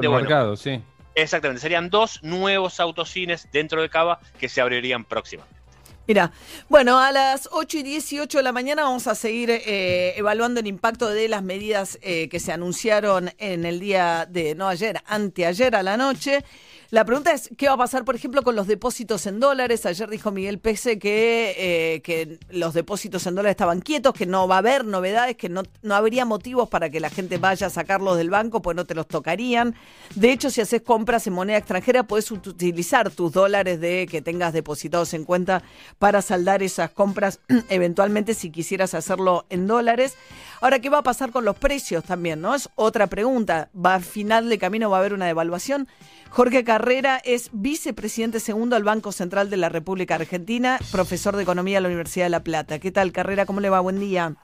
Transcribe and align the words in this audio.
de 0.00 0.08
mercado, 0.08 0.56
sí. 0.56 0.82
Exactamente, 1.14 1.60
serían 1.60 1.90
dos 1.90 2.22
nuevos 2.22 2.80
autocines 2.80 3.48
dentro 3.52 3.82
de 3.82 3.88
Cava 3.88 4.20
que 4.38 4.48
se 4.48 4.60
abrirían 4.60 5.04
próximamente. 5.04 5.60
Mira, 6.06 6.32
bueno, 6.68 6.98
a 6.98 7.12
las 7.12 7.48
8 7.52 7.78
y 7.78 7.82
18 7.84 8.38
de 8.38 8.42
la 8.42 8.50
mañana 8.50 8.82
vamos 8.82 9.06
a 9.06 9.14
seguir 9.14 9.48
eh, 9.50 10.14
evaluando 10.16 10.58
el 10.58 10.66
impacto 10.66 11.08
de 11.08 11.28
las 11.28 11.42
medidas 11.42 12.00
eh, 12.02 12.28
que 12.28 12.40
se 12.40 12.52
anunciaron 12.52 13.30
en 13.38 13.64
el 13.64 13.78
día 13.78 14.26
de, 14.28 14.56
no 14.56 14.66
ayer, 14.66 15.00
anteayer 15.06 15.76
a 15.76 15.84
la 15.84 15.96
noche. 15.96 16.44
La 16.90 17.04
pregunta 17.04 17.32
es, 17.32 17.48
¿qué 17.56 17.68
va 17.68 17.74
a 17.74 17.78
pasar, 17.78 18.04
por 18.04 18.16
ejemplo, 18.16 18.42
con 18.42 18.56
los 18.56 18.66
depósitos 18.66 19.24
en 19.26 19.38
dólares? 19.38 19.86
Ayer 19.86 20.10
dijo 20.10 20.32
Miguel 20.32 20.58
Pese 20.58 20.98
que, 20.98 21.54
eh, 21.56 22.02
que 22.02 22.40
los 22.50 22.74
depósitos 22.74 23.24
en 23.28 23.36
dólares 23.36 23.52
estaban 23.52 23.80
quietos, 23.80 24.12
que 24.12 24.26
no 24.26 24.48
va 24.48 24.56
a 24.56 24.58
haber 24.58 24.84
novedades, 24.84 25.36
que 25.36 25.48
no, 25.48 25.62
no 25.82 25.94
habría 25.94 26.24
motivos 26.24 26.68
para 26.68 26.90
que 26.90 26.98
la 26.98 27.08
gente 27.08 27.38
vaya 27.38 27.68
a 27.68 27.70
sacarlos 27.70 28.16
del 28.16 28.28
banco, 28.28 28.60
pues 28.60 28.76
no 28.76 28.86
te 28.86 28.96
los 28.96 29.06
tocarían. 29.06 29.76
De 30.16 30.32
hecho, 30.32 30.50
si 30.50 30.62
haces 30.62 30.82
compras 30.82 31.28
en 31.28 31.34
moneda 31.34 31.58
extranjera, 31.58 32.02
puedes 32.02 32.28
utilizar 32.32 33.08
tus 33.12 33.30
dólares 33.30 33.80
de 33.80 34.08
que 34.10 34.20
tengas 34.20 34.52
depositados 34.52 35.14
en 35.14 35.22
cuenta 35.22 35.62
para 36.00 36.22
saldar 36.22 36.60
esas 36.60 36.90
compras, 36.90 37.38
eventualmente 37.68 38.34
si 38.34 38.50
quisieras 38.50 38.94
hacerlo 38.94 39.46
en 39.48 39.68
dólares. 39.68 40.16
Ahora, 40.60 40.80
¿qué 40.80 40.90
va 40.90 40.98
a 40.98 41.02
pasar 41.04 41.30
con 41.30 41.44
los 41.44 41.56
precios 41.56 42.02
también? 42.02 42.40
¿No? 42.40 42.52
Es 42.52 42.68
otra 42.74 43.06
pregunta. 43.06 43.70
¿Va 43.74 43.94
al 43.94 44.02
final 44.02 44.48
de 44.48 44.58
camino 44.58 44.90
va 44.90 44.96
a 44.96 45.00
haber 45.00 45.14
una 45.14 45.26
devaluación? 45.26 45.86
Jorge 46.30 46.62
Carrera 46.62 47.20
es 47.24 47.50
vicepresidente 47.52 48.38
segundo 48.38 48.76
al 48.76 48.84
Banco 48.84 49.10
Central 49.10 49.50
de 49.50 49.56
la 49.56 49.68
República 49.68 50.14
Argentina, 50.14 50.78
profesor 50.92 51.34
de 51.34 51.42
Economía 51.42 51.78
de 51.78 51.80
la 51.80 51.88
Universidad 51.88 52.26
de 52.26 52.30
La 52.30 52.44
Plata. 52.44 52.78
¿Qué 52.78 52.92
tal, 52.92 53.10
Carrera? 53.10 53.46
¿Cómo 53.46 53.58
le 53.58 53.68
va? 53.68 53.80
Buen 53.80 53.98
día. 53.98 54.34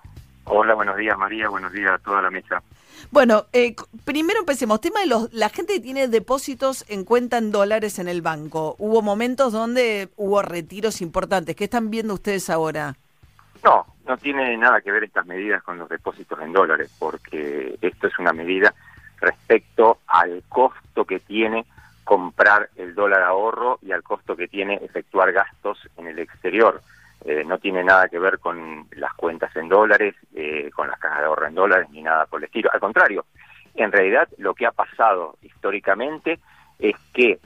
Hola, 0.47 0.75
buenos 0.75 0.97
días, 0.97 1.17
María. 1.17 1.49
Buenos 1.49 1.73
días 1.73 1.93
a 1.93 1.99
toda 1.99 2.21
la 2.23 2.31
mesa. 2.31 2.61
Bueno, 3.13 3.47
eh, 3.53 3.77
primero 4.05 4.41
empecemos. 4.41 4.81
Tema 4.81 4.99
de 5.01 5.07
los, 5.07 5.33
la 5.33 5.49
gente 5.49 5.75
que 5.75 5.81
tiene 5.81 6.09
depósitos 6.09 6.85
en 6.89 7.05
cuenta 7.05 7.39
en 7.39 7.53
dólares 7.53 8.01
en 8.01 8.09
el 8.09 8.21
banco. 8.21 8.75
Hubo 8.81 9.01
momentos 9.01 9.53
donde 9.53 10.09
hubo 10.17 10.43
retiros 10.43 11.01
importantes. 11.01 11.55
¿Qué 11.55 11.65
están 11.65 11.91
viendo 11.91 12.15
ustedes 12.15 12.51
ahora? 12.51 12.97
No, 13.63 13.87
no 14.09 14.17
tiene 14.19 14.57
nada 14.57 14.81
que 14.81 14.91
ver 14.91 15.05
estas 15.05 15.25
medidas 15.27 15.63
con 15.63 15.79
los 15.79 15.89
depósitos 15.89 16.41
en 16.41 16.53
dólares, 16.53 16.91
porque 16.99 17.79
esto 17.81 18.09
es 18.09 18.19
una 18.19 18.33
medida 18.33 18.75
respecto 19.21 19.99
al 20.09 20.43
costo 20.49 21.05
que 21.05 21.21
tiene 21.21 21.65
comprar 22.07 22.71
el 22.77 22.95
dólar 22.95 23.25
ahorro 23.25 23.81
y 23.83 23.91
al 23.91 24.05
costo 24.05 24.37
que 24.37 24.47
tiene 24.47 24.77
efectuar 24.77 25.33
gastos 25.33 25.77
en 25.97 26.07
el 26.07 26.21
exterior. 26.21 26.81
Eh, 27.25 27.43
no 27.45 27.59
tiene 27.59 27.83
nada 27.83 28.09
que 28.09 28.21
ver 28.21 28.39
con 28.39 28.87
las 28.93 29.13
cuentas 29.15 29.55
en 29.57 29.69
dólares, 29.69 30.15
eh, 30.33 30.71
con 30.73 30.87
las 30.87 31.01
cajas 31.01 31.19
de 31.19 31.25
ahorro 31.25 31.49
en 31.49 31.57
dólares, 31.57 31.91
ni 31.91 32.03
nada 32.03 32.27
por 32.27 32.39
el 32.39 32.45
estilo. 32.45 32.71
Al 32.73 32.79
contrario, 32.79 33.27
en 33.75 33.91
realidad 33.91 34.29
lo 34.39 34.55
que 34.55 34.67
ha 34.67 34.71
pasado 34.71 35.37
históricamente 35.43 36.39
es 36.79 36.95
que 37.13 37.41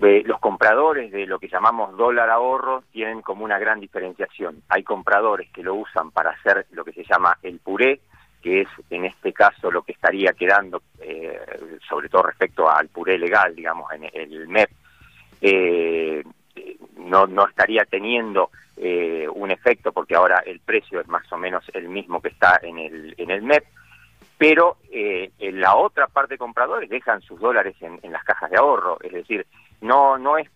eh, 0.00 0.22
los 0.24 0.38
compradores 0.38 1.10
de 1.10 1.26
lo 1.26 1.40
que 1.40 1.48
llamamos 1.48 1.96
dólar 1.96 2.30
ahorro 2.30 2.84
tienen 2.92 3.20
como 3.20 3.44
una 3.44 3.58
gran 3.58 3.80
diferenciación. 3.80 4.62
Hay 4.68 4.84
compradores 4.84 5.50
que 5.50 5.64
lo 5.64 5.74
usan 5.74 6.12
para 6.12 6.30
hacer 6.30 6.66
lo 6.70 6.84
que 6.84 6.92
se 6.92 7.02
llama 7.02 7.36
el 7.42 7.58
puré, 7.58 8.00
que 8.42 8.62
es 8.62 8.68
en 8.90 9.04
este 9.04 9.32
caso 9.32 9.70
lo 9.70 9.82
que 9.82 9.92
estaría 9.92 10.32
quedando, 10.32 10.82
eh, 11.00 11.38
sobre 11.88 12.08
todo 12.08 12.24
respecto 12.24 12.70
al 12.70 12.88
puré 12.88 13.18
legal, 13.18 13.54
digamos, 13.54 13.90
en 13.92 14.08
el 14.12 14.48
MEP, 14.48 14.70
eh, 15.40 16.22
no, 16.96 17.26
no 17.26 17.48
estaría 17.48 17.84
teniendo 17.84 18.50
eh, 18.76 19.26
un 19.32 19.50
efecto 19.50 19.92
porque 19.92 20.14
ahora 20.14 20.42
el 20.46 20.60
precio 20.60 21.00
es 21.00 21.08
más 21.08 21.30
o 21.32 21.36
menos 21.36 21.64
el 21.74 21.88
mismo 21.88 22.20
que 22.20 22.28
está 22.28 22.60
en 22.62 22.78
el, 22.78 23.14
en 23.18 23.30
el 23.30 23.42
MEP, 23.42 23.64
pero 24.38 24.76
en 24.90 25.60
la 25.60 25.76
otra 25.76 26.08
parte 26.08 26.34
de 26.34 26.38
compradores 26.38 26.90
dejan 26.90 27.22
sus 27.22 27.40
dólares 27.40 27.74
en, 27.80 27.98
en 28.02 28.12
las 28.12 28.22
cajas 28.22 28.50
de 28.50 28.58
ahorro, 28.58 28.98
es 29.02 29.12
decir, 29.12 29.46
no, 29.80 30.18
no, 30.18 30.36
es, 30.36 30.48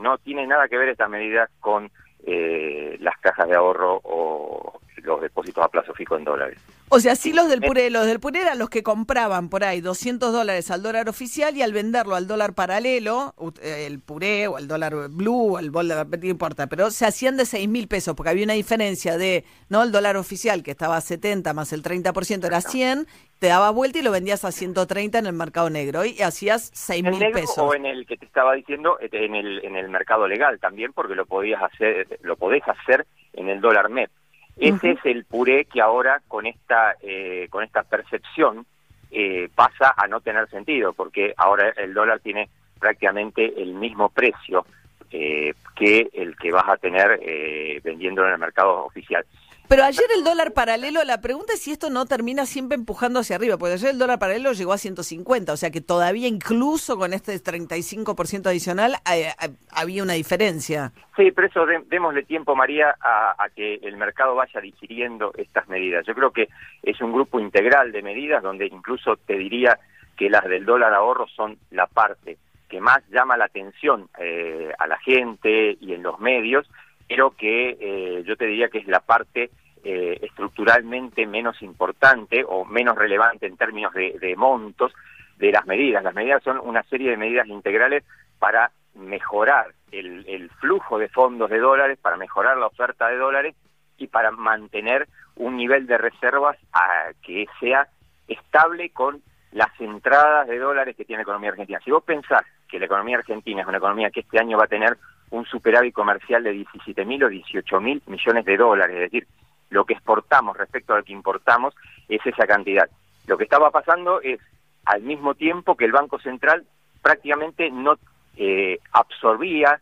no 0.00 0.18
tiene 0.18 0.44
nada 0.46 0.66
que 0.68 0.76
ver 0.76 0.88
esta 0.88 1.06
medida 1.06 1.48
con 1.60 1.88
las 2.26 3.16
cajas 3.18 3.48
de 3.48 3.54
ahorro 3.54 4.00
o 4.02 4.80
los 4.96 5.20
depósitos 5.20 5.64
a 5.64 5.68
plazo 5.68 5.94
fijo 5.94 6.16
en 6.16 6.24
dólares. 6.24 6.58
O 6.88 7.00
sea, 7.00 7.16
sí 7.16 7.32
los 7.32 7.48
del 7.48 7.60
puré, 7.60 7.90
los 7.90 8.06
del 8.06 8.20
puré 8.20 8.42
eran 8.42 8.58
los 8.60 8.70
que 8.70 8.84
compraban 8.84 9.48
por 9.48 9.64
ahí 9.64 9.80
200 9.80 10.32
dólares 10.32 10.70
al 10.70 10.82
dólar 10.82 11.08
oficial 11.08 11.56
y 11.56 11.62
al 11.62 11.72
venderlo 11.72 12.14
al 12.14 12.28
dólar 12.28 12.54
paralelo, 12.54 13.34
eh, 13.60 13.86
el 13.88 13.98
puré 13.98 14.46
o 14.46 14.56
el 14.56 14.68
dólar 14.68 15.08
blue 15.10 15.54
o 15.54 15.58
el 15.58 15.72
dólar, 15.72 16.06
no 16.06 16.28
importa, 16.28 16.68
pero 16.68 16.92
se 16.92 17.04
hacían 17.04 17.36
de 17.36 17.44
6 17.44 17.68
mil 17.68 17.88
pesos 17.88 18.14
porque 18.14 18.30
había 18.30 18.44
una 18.44 18.52
diferencia 18.52 19.18
de, 19.18 19.44
no 19.68 19.82
el 19.82 19.90
dólar 19.90 20.16
oficial 20.16 20.62
que 20.62 20.70
estaba 20.70 20.96
a 20.96 21.00
70 21.00 21.52
más 21.54 21.72
el 21.72 21.82
30% 21.82 22.46
era 22.46 22.60
100, 22.60 23.06
te 23.40 23.48
daba 23.48 23.70
vuelta 23.70 23.98
y 23.98 24.02
lo 24.02 24.12
vendías 24.12 24.44
a 24.44 24.52
130 24.52 25.18
en 25.18 25.26
el 25.26 25.32
mercado 25.32 25.68
negro 25.70 26.04
y 26.04 26.22
hacías 26.22 26.70
6 26.72 27.02
mil 27.02 27.32
pesos. 27.32 27.58
O 27.58 27.74
en 27.74 27.86
el 27.86 28.06
que 28.06 28.16
te 28.16 28.26
estaba 28.26 28.54
diciendo, 28.54 28.98
eh, 29.00 29.08
en 29.12 29.34
el, 29.34 29.64
en 29.64 29.74
el 29.74 29.88
mercado 29.88 30.28
legal 30.28 30.60
también, 30.60 30.92
porque 30.92 31.16
lo 31.16 31.26
podías 31.26 31.62
hacer, 31.62 32.20
lo 32.22 32.36
podés 32.36 32.62
hacer 32.66 33.06
en 33.32 33.48
el 33.48 33.60
dólar 33.60 33.90
MEP. 33.90 34.10
Ese 34.56 34.92
es 34.92 34.98
el 35.04 35.24
puré 35.24 35.66
que 35.66 35.82
ahora 35.82 36.22
con 36.28 36.46
esta, 36.46 36.96
eh, 37.02 37.46
con 37.50 37.62
esta 37.62 37.82
percepción 37.82 38.64
eh, 39.10 39.48
pasa 39.54 39.94
a 39.96 40.06
no 40.08 40.20
tener 40.20 40.48
sentido, 40.48 40.92
porque 40.92 41.34
ahora 41.36 41.72
el 41.76 41.92
dólar 41.92 42.20
tiene 42.20 42.48
prácticamente 42.78 43.62
el 43.62 43.74
mismo 43.74 44.08
precio 44.08 44.66
eh, 45.10 45.54
que 45.76 46.08
el 46.12 46.36
que 46.36 46.50
vas 46.50 46.68
a 46.68 46.76
tener 46.76 47.20
eh, 47.22 47.80
vendiéndolo 47.84 48.28
en 48.28 48.34
el 48.34 48.40
mercado 48.40 48.84
oficial. 48.86 49.24
Pero 49.68 49.84
ayer 49.84 50.04
el 50.16 50.24
dólar 50.24 50.52
paralelo, 50.52 51.02
la 51.04 51.20
pregunta 51.20 51.52
es 51.54 51.62
si 51.62 51.72
esto 51.72 51.90
no 51.90 52.06
termina 52.06 52.46
siempre 52.46 52.76
empujando 52.76 53.20
hacia 53.20 53.36
arriba, 53.36 53.56
porque 53.56 53.74
ayer 53.74 53.90
el 53.90 53.98
dólar 53.98 54.18
paralelo 54.18 54.52
llegó 54.52 54.72
a 54.72 54.78
150, 54.78 55.52
o 55.52 55.56
sea 55.56 55.70
que 55.70 55.80
todavía 55.80 56.28
incluso 56.28 56.96
con 56.96 57.12
este 57.12 57.32
35% 57.34 58.46
adicional 58.46 58.94
eh, 59.12 59.28
eh, 59.42 59.48
había 59.72 60.02
una 60.02 60.12
diferencia. 60.12 60.92
Sí, 61.16 61.30
pero 61.32 61.48
eso 61.48 61.66
démosle 61.88 62.22
tiempo, 62.22 62.54
María, 62.54 62.94
a, 63.00 63.42
a, 63.42 63.48
que 63.50 63.74
el 63.82 63.96
mercado 63.96 64.34
vaya 64.34 64.60
digiriendo 64.60 65.32
estas 65.36 65.68
medidas. 65.68 66.06
Yo 66.06 66.14
creo 66.14 66.30
que 66.30 66.48
es 66.82 67.00
un 67.00 67.12
grupo 67.12 67.40
integral 67.40 67.92
de 67.92 68.02
medidas 68.02 68.42
donde 68.42 68.66
incluso 68.66 69.16
te 69.16 69.36
diría 69.36 69.78
que 70.16 70.30
las 70.30 70.44
del 70.44 70.64
dólar 70.64 70.94
ahorro 70.94 71.26
son 71.28 71.58
la 71.70 71.86
parte 71.86 72.38
que 72.68 72.80
más 72.80 72.98
llama 73.10 73.36
la 73.36 73.46
atención 73.46 74.08
eh, 74.18 74.72
a 74.78 74.86
la 74.86 74.98
gente 74.98 75.76
y 75.80 75.92
en 75.92 76.02
los 76.02 76.18
medios, 76.20 76.68
pero 77.08 77.30
que 77.30 77.76
eh, 77.80 78.22
yo 78.26 78.36
te 78.36 78.46
diría 78.46 78.68
que 78.68 78.78
es 78.78 78.86
la 78.86 79.00
parte 79.00 79.50
eh, 79.84 80.18
estructuralmente 80.22 81.26
menos 81.26 81.62
importante 81.62 82.44
o 82.46 82.64
menos 82.64 82.96
relevante 82.96 83.46
en 83.46 83.56
términos 83.56 83.94
de, 83.94 84.34
montos 84.36 84.92
de 85.38 85.52
las 85.52 85.66
medidas. 85.66 86.02
Las 86.02 86.14
medidas 86.14 86.42
son 86.42 86.58
una 86.58 86.82
serie 86.84 87.10
de 87.10 87.16
medidas 87.16 87.46
integrales 87.46 88.04
para 88.38 88.72
mejorar 88.94 89.68
el, 89.92 90.24
el 90.28 90.50
flujo 90.50 90.98
de 90.98 91.08
fondos 91.08 91.50
de 91.50 91.58
dólares, 91.58 91.98
para 92.00 92.16
mejorar 92.16 92.56
la 92.56 92.66
oferta 92.66 93.08
de 93.08 93.16
dólares 93.16 93.54
y 93.98 94.08
para 94.08 94.30
mantener 94.30 95.06
un 95.36 95.56
nivel 95.56 95.86
de 95.86 95.98
reservas 95.98 96.56
a, 96.72 97.12
que 97.22 97.46
sea 97.60 97.88
estable 98.26 98.90
con 98.90 99.22
las 99.52 99.70
entradas 99.80 100.48
de 100.48 100.58
dólares 100.58 100.96
que 100.96 101.04
tiene 101.04 101.18
la 101.18 101.22
economía 101.22 101.50
argentina. 101.50 101.80
Si 101.84 101.90
vos 101.90 102.02
pensás 102.02 102.42
que 102.68 102.78
la 102.78 102.86
economía 102.86 103.18
argentina 103.18 103.62
es 103.62 103.68
una 103.68 103.78
economía 103.78 104.10
que 104.10 104.20
este 104.20 104.38
año 104.38 104.58
va 104.58 104.64
a 104.64 104.68
tener 104.68 104.96
un 105.30 105.44
superávit 105.46 105.94
comercial 105.94 106.42
de 106.42 106.52
17 106.52 107.04
mil 107.04 107.24
o 107.24 107.28
18 107.28 107.80
mil 107.80 108.02
millones 108.06 108.44
de 108.44 108.56
dólares, 108.56 108.94
es 108.96 109.02
decir, 109.02 109.26
lo 109.70 109.84
que 109.84 109.94
exportamos 109.94 110.56
respecto 110.56 110.94
a 110.94 110.98
lo 110.98 111.04
que 111.04 111.12
importamos 111.12 111.74
es 112.08 112.24
esa 112.24 112.46
cantidad. 112.46 112.88
Lo 113.26 113.36
que 113.36 113.44
estaba 113.44 113.70
pasando 113.70 114.20
es, 114.20 114.40
al 114.84 115.02
mismo 115.02 115.34
tiempo 115.34 115.76
que 115.76 115.84
el 115.84 115.92
Banco 115.92 116.18
Central 116.20 116.64
prácticamente 117.02 117.70
no 117.70 117.98
eh, 118.36 118.78
absorbía 118.92 119.80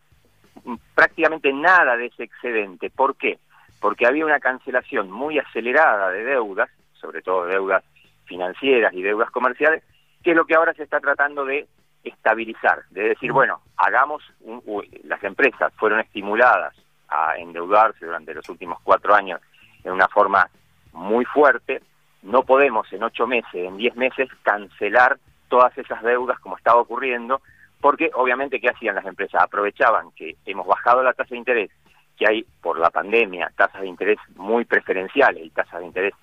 prácticamente 0.94 1.52
nada 1.52 1.96
de 1.96 2.06
ese 2.06 2.24
excedente. 2.24 2.90
¿Por 2.90 3.16
qué? 3.16 3.38
Porque 3.80 4.06
había 4.06 4.24
una 4.24 4.40
cancelación 4.40 5.10
muy 5.10 5.38
acelerada 5.38 6.10
de 6.10 6.24
deudas, 6.24 6.70
sobre 6.94 7.20
todo 7.20 7.44
deudas 7.46 7.84
financieras 8.24 8.94
y 8.94 9.02
deudas 9.02 9.30
comerciales, 9.30 9.82
que 10.22 10.30
es 10.30 10.36
lo 10.36 10.46
que 10.46 10.54
ahora 10.54 10.72
se 10.72 10.84
está 10.84 11.00
tratando 11.00 11.44
de 11.44 11.66
estabilizar, 12.04 12.84
de 12.90 13.08
decir, 13.08 13.32
bueno, 13.32 13.60
hagamos, 13.76 14.22
un, 14.40 14.62
las 15.04 15.22
empresas 15.24 15.72
fueron 15.76 16.00
estimuladas 16.00 16.74
a 17.08 17.36
endeudarse 17.38 18.04
durante 18.04 18.34
los 18.34 18.48
últimos 18.48 18.78
cuatro 18.82 19.14
años 19.14 19.40
en 19.82 19.92
una 19.92 20.08
forma 20.08 20.48
muy 20.92 21.24
fuerte, 21.24 21.82
no 22.22 22.42
podemos 22.42 22.90
en 22.92 23.02
ocho 23.02 23.26
meses, 23.26 23.54
en 23.54 23.76
diez 23.76 23.94
meses, 23.96 24.28
cancelar 24.42 25.18
todas 25.48 25.76
esas 25.76 26.02
deudas 26.02 26.38
como 26.40 26.56
estaba 26.56 26.80
ocurriendo, 26.80 27.40
porque 27.80 28.10
obviamente, 28.14 28.60
¿qué 28.60 28.70
hacían 28.70 28.94
las 28.94 29.04
empresas? 29.04 29.42
Aprovechaban 29.42 30.10
que 30.12 30.36
hemos 30.46 30.66
bajado 30.66 31.02
la 31.02 31.12
tasa 31.12 31.30
de 31.30 31.38
interés, 31.38 31.70
que 32.16 32.26
hay 32.26 32.46
por 32.62 32.78
la 32.78 32.90
pandemia 32.90 33.52
tasas 33.56 33.82
de 33.82 33.88
interés 33.88 34.18
muy 34.36 34.64
preferenciales 34.64 35.44
y 35.44 35.50
tasas 35.50 35.80
de 35.80 35.86
interés 35.86 36.14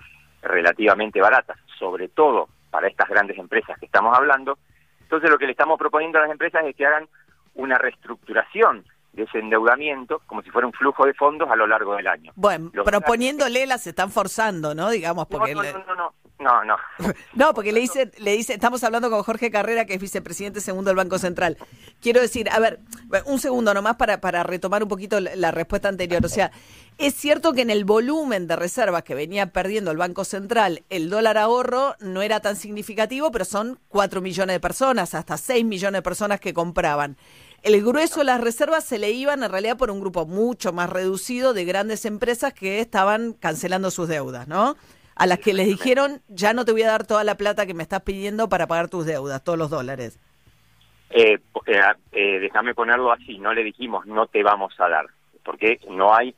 relativamente 0.42 1.22
baratas, 1.22 1.58
sobre 1.78 2.08
todo 2.08 2.50
para 2.72 2.88
estas 2.88 3.10
grandes 3.10 3.38
empresas 3.38 3.78
que 3.78 3.86
estamos 3.86 4.18
hablando, 4.18 4.58
entonces 5.12 5.30
lo 5.30 5.38
que 5.38 5.46
le 5.46 5.52
estamos 5.52 5.78
proponiendo 5.78 6.20
a 6.20 6.22
las 6.22 6.32
empresas 6.32 6.64
es 6.66 6.74
que 6.74 6.86
hagan 6.86 7.06
una 7.56 7.78
reestructuración 7.78 8.86
de 9.12 9.24
ese 9.24 9.40
endeudamiento 9.40 10.22
como 10.26 10.42
si 10.42 10.50
fuera 10.50 10.66
un 10.66 10.72
flujo 10.72 11.06
de 11.06 11.14
fondos 11.14 11.52
a 11.52 11.58
lo 11.58 11.68
largo 11.68 11.96
del 11.98 12.08
año. 12.08 12.32
Bueno, 12.36 12.70
lo 12.72 12.86
proponiéndole 12.86 13.66
las 13.66 13.86
están 13.88 14.10
forzando, 14.10 14.74
¿no? 14.74 14.90
Digamos, 14.90 15.28
porque... 15.28 15.54
No, 15.54 15.64
no, 15.64 15.74
no, 15.74 15.80
no, 15.80 15.96
No, 15.96 16.14
no. 16.42 16.76
No, 17.34 17.54
porque 17.54 17.72
le 17.72 17.80
dice, 17.80 18.12
le 18.18 18.32
dice, 18.34 18.54
estamos 18.54 18.84
hablando 18.84 19.10
con 19.10 19.24
Jorge 19.24 19.52
Carrera, 19.52 19.86
que 19.86 19.94
es 19.94 20.02
vicepresidente 20.02 20.62
segundo 20.62 20.90
del 20.90 20.98
Banco 20.98 21.18
Central. 21.18 21.58
Quiero 22.02 22.20
decir, 22.20 22.50
a 22.50 22.60
ver, 22.60 22.80
un 23.26 23.40
segundo 23.40 23.74
nomás 23.74 23.96
para, 23.96 24.20
para 24.20 24.44
retomar 24.44 24.84
un 24.84 24.90
poquito 24.90 25.20
la 25.20 25.52
respuesta 25.52 25.88
anterior. 25.88 26.26
O 26.26 26.30
sea, 26.30 26.52
es 26.98 27.16
cierto 27.16 27.54
que 27.54 27.62
en 27.62 27.70
el 27.70 27.86
volumen 27.86 28.48
de 28.48 28.56
reservas 28.56 29.04
que 29.04 29.16
venía 29.16 29.48
perdiendo 29.48 29.92
el 29.92 29.98
Banco 29.98 30.24
Central, 30.24 30.84
el 30.90 31.10
dólar 31.10 31.38
ahorro 31.38 31.96
no 32.00 32.22
era 32.22 32.40
tan 32.40 32.56
significativo, 32.56 33.32
pero 33.32 33.46
son 33.46 33.80
4 33.90 34.22
millones 34.22 34.56
de 34.56 34.60
personas, 34.60 35.16
hasta 35.16 35.38
6 35.38 35.66
millones 35.66 36.00
de 36.00 36.04
personas 36.04 36.40
que 36.40 36.54
compraban. 36.54 37.18
El 37.64 37.84
grueso 37.84 38.20
de 38.20 38.26
las 38.26 38.42
reservas 38.42 38.84
se 38.84 38.98
le 38.98 39.12
iban 39.12 39.44
en 39.44 39.52
realidad 39.52 39.78
por 39.78 39.92
un 39.92 40.00
grupo 40.00 40.26
mucho 40.26 40.74
más 40.74 40.90
reducido 40.90 41.54
de 41.54 41.66
grandes 41.66 42.06
empresas 42.06 42.54
que 42.54 42.80
estaban 42.80 43.34
cancelando 43.34 43.92
sus 43.92 44.08
deudas, 44.08 44.48
¿no? 44.48 44.76
A 45.16 45.26
las 45.26 45.40
que 45.40 45.54
les 45.54 45.68
dijeron, 45.68 46.22
ya 46.28 46.54
no 46.54 46.66
te 46.66 46.72
voy 46.72 46.84
a 46.84 46.88
dar 46.88 47.06
toda 47.06 47.24
la 47.24 47.36
plata 47.36 47.66
que 47.66 47.74
me 47.74 47.84
estás 47.84 48.02
pidiendo 48.02 48.50
para 48.50 48.68
pagar 48.68 48.90
tus 48.90 49.06
deudas, 49.06 49.44
todos 49.44 49.58
los 49.58 49.70
dólares? 49.70 50.20
Eh, 51.10 51.40
eh, 51.66 51.82
eh, 52.12 52.40
déjame 52.40 52.74
ponerlo 52.74 53.12
así, 53.12 53.38
no 53.38 53.54
le 53.54 53.64
dijimos 53.64 54.06
no 54.06 54.28
te 54.28 54.44
vamos 54.44 54.74
a 54.80 54.88
dar, 54.88 55.08
porque 55.44 55.80
no 55.90 56.16
hay, 56.16 56.34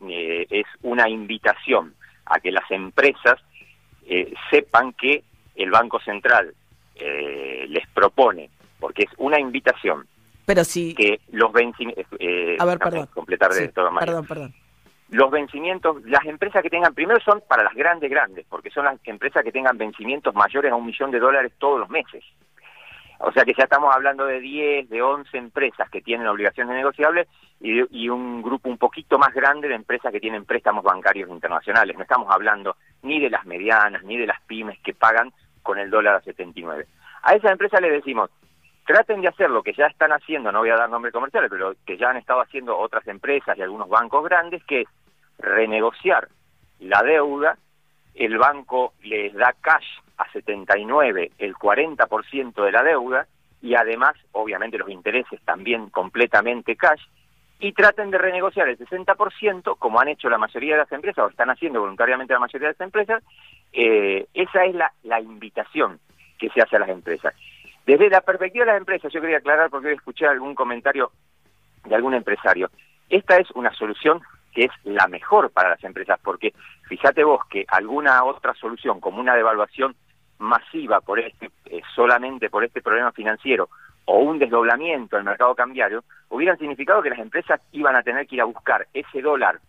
es 0.49 0.65
una 0.81 1.07
invitación 1.09 1.93
a 2.25 2.39
que 2.39 2.51
las 2.51 2.69
empresas 2.71 3.39
sepan 4.49 4.93
que 4.93 5.23
el 5.55 5.71
Banco 5.71 5.99
Central 5.99 6.53
les 6.95 7.87
propone, 7.93 8.49
porque 8.79 9.03
es 9.03 9.09
una 9.17 9.39
invitación. 9.39 10.07
Pero 10.45 10.63
si... 10.65 10.93
Que 10.93 11.21
los 11.31 11.53
vencimientos... 11.53 12.05
a 12.59 12.65
ver, 12.65 12.79
perdón. 12.79 13.07
Completar 13.13 13.51
de 13.53 13.69
Perdón, 13.69 14.25
perdón 14.25 14.53
los 15.09 15.31
vencimientos, 15.31 16.03
las 16.05 16.25
empresas 16.25 16.61
que 16.61 16.69
tengan, 16.69 16.93
primero 16.93 17.19
son 17.19 17.41
para 17.47 17.63
las 17.63 17.73
grandes, 17.73 18.09
grandes, 18.09 18.45
porque 18.49 18.69
son 18.69 18.85
las 18.85 18.99
empresas 19.05 19.43
que 19.43 19.51
tengan 19.51 19.77
vencimientos 19.77 20.33
mayores 20.33 20.71
a 20.71 20.75
un 20.75 20.85
millón 20.85 21.11
de 21.11 21.19
dólares 21.19 21.53
todos 21.57 21.79
los 21.79 21.89
meses. 21.89 22.23
O 23.25 23.31
sea 23.31 23.45
que 23.45 23.53
ya 23.57 23.63
estamos 23.63 23.93
hablando 23.95 24.25
de 24.25 24.41
10, 24.41 24.89
de 24.89 25.01
11 25.01 25.37
empresas 25.37 25.89
que 25.89 26.01
tienen 26.01 26.27
obligaciones 26.27 26.75
negociables 26.75 27.27
y, 27.61 28.09
un 28.09 28.41
grupo 28.41 28.67
un 28.67 28.77
poquito 28.77 29.17
más 29.17 29.33
grande 29.33 29.69
de 29.69 29.75
empresas 29.75 30.11
que 30.11 30.19
tienen 30.19 30.43
préstamos 30.43 30.83
bancarios 30.83 31.29
internacionales. 31.29 31.95
No 31.95 32.03
estamos 32.03 32.27
hablando 32.29 32.75
ni 33.01 33.21
de 33.21 33.29
las 33.29 33.45
medianas, 33.45 34.03
ni 34.03 34.17
de 34.17 34.27
las 34.27 34.41
pymes 34.41 34.77
que 34.79 34.93
pagan 34.93 35.31
con 35.61 35.79
el 35.79 35.89
dólar 35.89 36.15
a 36.15 36.21
79. 36.21 36.85
A 37.21 37.35
esas 37.35 37.51
empresas 37.51 37.79
les 37.79 37.93
decimos, 37.93 38.29
traten 38.85 39.21
de 39.21 39.27
hacer 39.27 39.49
lo 39.49 39.63
que 39.63 39.73
ya 39.73 39.87
están 39.87 40.11
haciendo, 40.11 40.51
no 40.51 40.59
voy 40.59 40.69
a 40.69 40.75
dar 40.75 40.89
nombres 40.89 41.13
comerciales, 41.13 41.49
pero 41.49 41.73
que 41.85 41.97
ya 41.97 42.09
han 42.09 42.17
estado 42.17 42.41
haciendo 42.41 42.77
otras 42.77 43.07
empresas 43.07 43.57
y 43.57 43.61
algunos 43.61 43.89
bancos 43.89 44.23
grandes, 44.25 44.63
que 44.65 44.81
es 44.81 44.87
renegociar 45.39 46.27
la 46.79 47.01
deuda, 47.01 47.57
el 48.15 48.37
banco 48.37 48.93
les 49.03 49.33
da 49.33 49.53
cash 49.61 49.87
a 50.17 50.31
79 50.31 51.31
el 51.37 51.55
40% 51.55 52.63
de 52.63 52.71
la 52.71 52.83
deuda 52.83 53.27
y 53.61 53.75
además, 53.75 54.15
obviamente, 54.33 54.77
los 54.77 54.89
intereses 54.89 55.39
también 55.45 55.89
completamente 55.89 56.75
cash 56.75 57.01
y 57.59 57.71
traten 57.71 58.11
de 58.11 58.17
renegociar 58.17 58.67
el 58.67 58.77
60%, 58.77 59.77
como 59.79 59.99
han 60.01 60.09
hecho 60.09 60.29
la 60.29 60.37
mayoría 60.37 60.73
de 60.73 60.81
las 60.81 60.91
empresas 60.91 61.23
o 61.23 61.29
están 61.29 61.49
haciendo 61.49 61.79
voluntariamente 61.79 62.33
la 62.33 62.39
mayoría 62.39 62.67
de 62.67 62.73
las 62.73 62.81
empresas, 62.81 63.23
eh, 63.71 64.27
esa 64.33 64.65
es 64.65 64.75
la, 64.75 64.91
la 65.03 65.21
invitación 65.21 65.99
que 66.37 66.49
se 66.49 66.61
hace 66.61 66.75
a 66.75 66.79
las 66.79 66.89
empresas. 66.89 67.33
Desde 67.85 68.09
la 68.09 68.21
perspectiva 68.21 68.65
de 68.65 68.71
las 68.71 68.79
empresas, 68.79 69.11
yo 69.11 69.21
quería 69.21 69.37
aclarar 69.37 69.69
porque 69.69 69.89
hoy 69.89 69.95
escuché 69.95 70.25
algún 70.25 70.55
comentario 70.55 71.11
de 71.85 71.95
algún 71.95 72.13
empresario. 72.13 72.69
Esta 73.09 73.37
es 73.37 73.51
una 73.51 73.73
solución 73.73 74.21
que 74.53 74.65
es 74.65 74.71
la 74.83 75.07
mejor 75.07 75.51
para 75.51 75.69
las 75.69 75.83
empresas, 75.83 76.19
porque 76.23 76.53
fíjate 76.87 77.23
vos 77.23 77.41
que 77.49 77.65
alguna 77.67 78.23
otra 78.23 78.53
solución, 78.53 78.99
como 78.99 79.19
una 79.19 79.35
devaluación 79.35 79.95
masiva 80.39 81.01
por 81.01 81.19
este, 81.19 81.49
eh, 81.65 81.81
solamente 81.95 82.49
por 82.49 82.63
este 82.63 82.81
problema 82.81 83.11
financiero, 83.11 83.69
o 84.05 84.19
un 84.19 84.37
desdoblamiento 84.37 85.15
del 85.15 85.25
mercado 85.25 85.55
cambiario, 85.55 86.03
hubieran 86.29 86.57
significado 86.57 87.01
que 87.01 87.09
las 87.09 87.19
empresas 87.19 87.61
iban 87.71 87.95
a 87.95 88.03
tener 88.03 88.27
que 88.27 88.35
ir 88.35 88.41
a 88.41 88.45
buscar 88.45 88.87
ese 88.93 89.21
dólar 89.21 89.59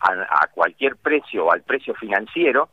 a, 0.00 0.46
cualquier 0.54 0.96
precio 0.96 1.46
o 1.46 1.52
al 1.52 1.62
precio 1.62 1.94
financiero 1.94 2.68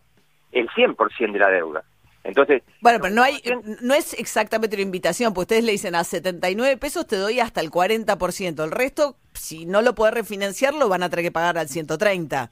el 0.52 0.70
100% 0.70 1.32
de 1.32 1.40
la 1.40 1.50
deuda. 1.50 1.84
Entonces, 2.26 2.64
bueno, 2.82 2.98
pero 3.00 3.14
no 3.14 3.22
hay 3.22 3.40
no 3.82 3.94
es 3.94 4.14
exactamente 4.14 4.76
una 4.76 4.84
invitación, 4.84 5.34
pues 5.34 5.44
ustedes 5.44 5.64
le 5.64 5.74
dicen 5.74 5.94
a 5.94 6.04
79 6.04 6.76
pesos 6.78 7.06
te 7.06 7.18
doy 7.18 7.40
hasta 7.40 7.62
el 7.62 7.70
40%, 7.70 8.64
el 8.64 8.72
resto 8.72 9.16
si 9.34 9.66
no 9.68 9.84
lo 9.84 9.94
puedes 9.94 10.16
refinanciar 10.16 10.74
lo 10.74 10.90
van 10.90 11.04
a 11.04 11.10
tener 11.10 11.24
que 11.24 11.32
pagar 11.32 11.58
al 11.60 11.70
130. 11.70 12.50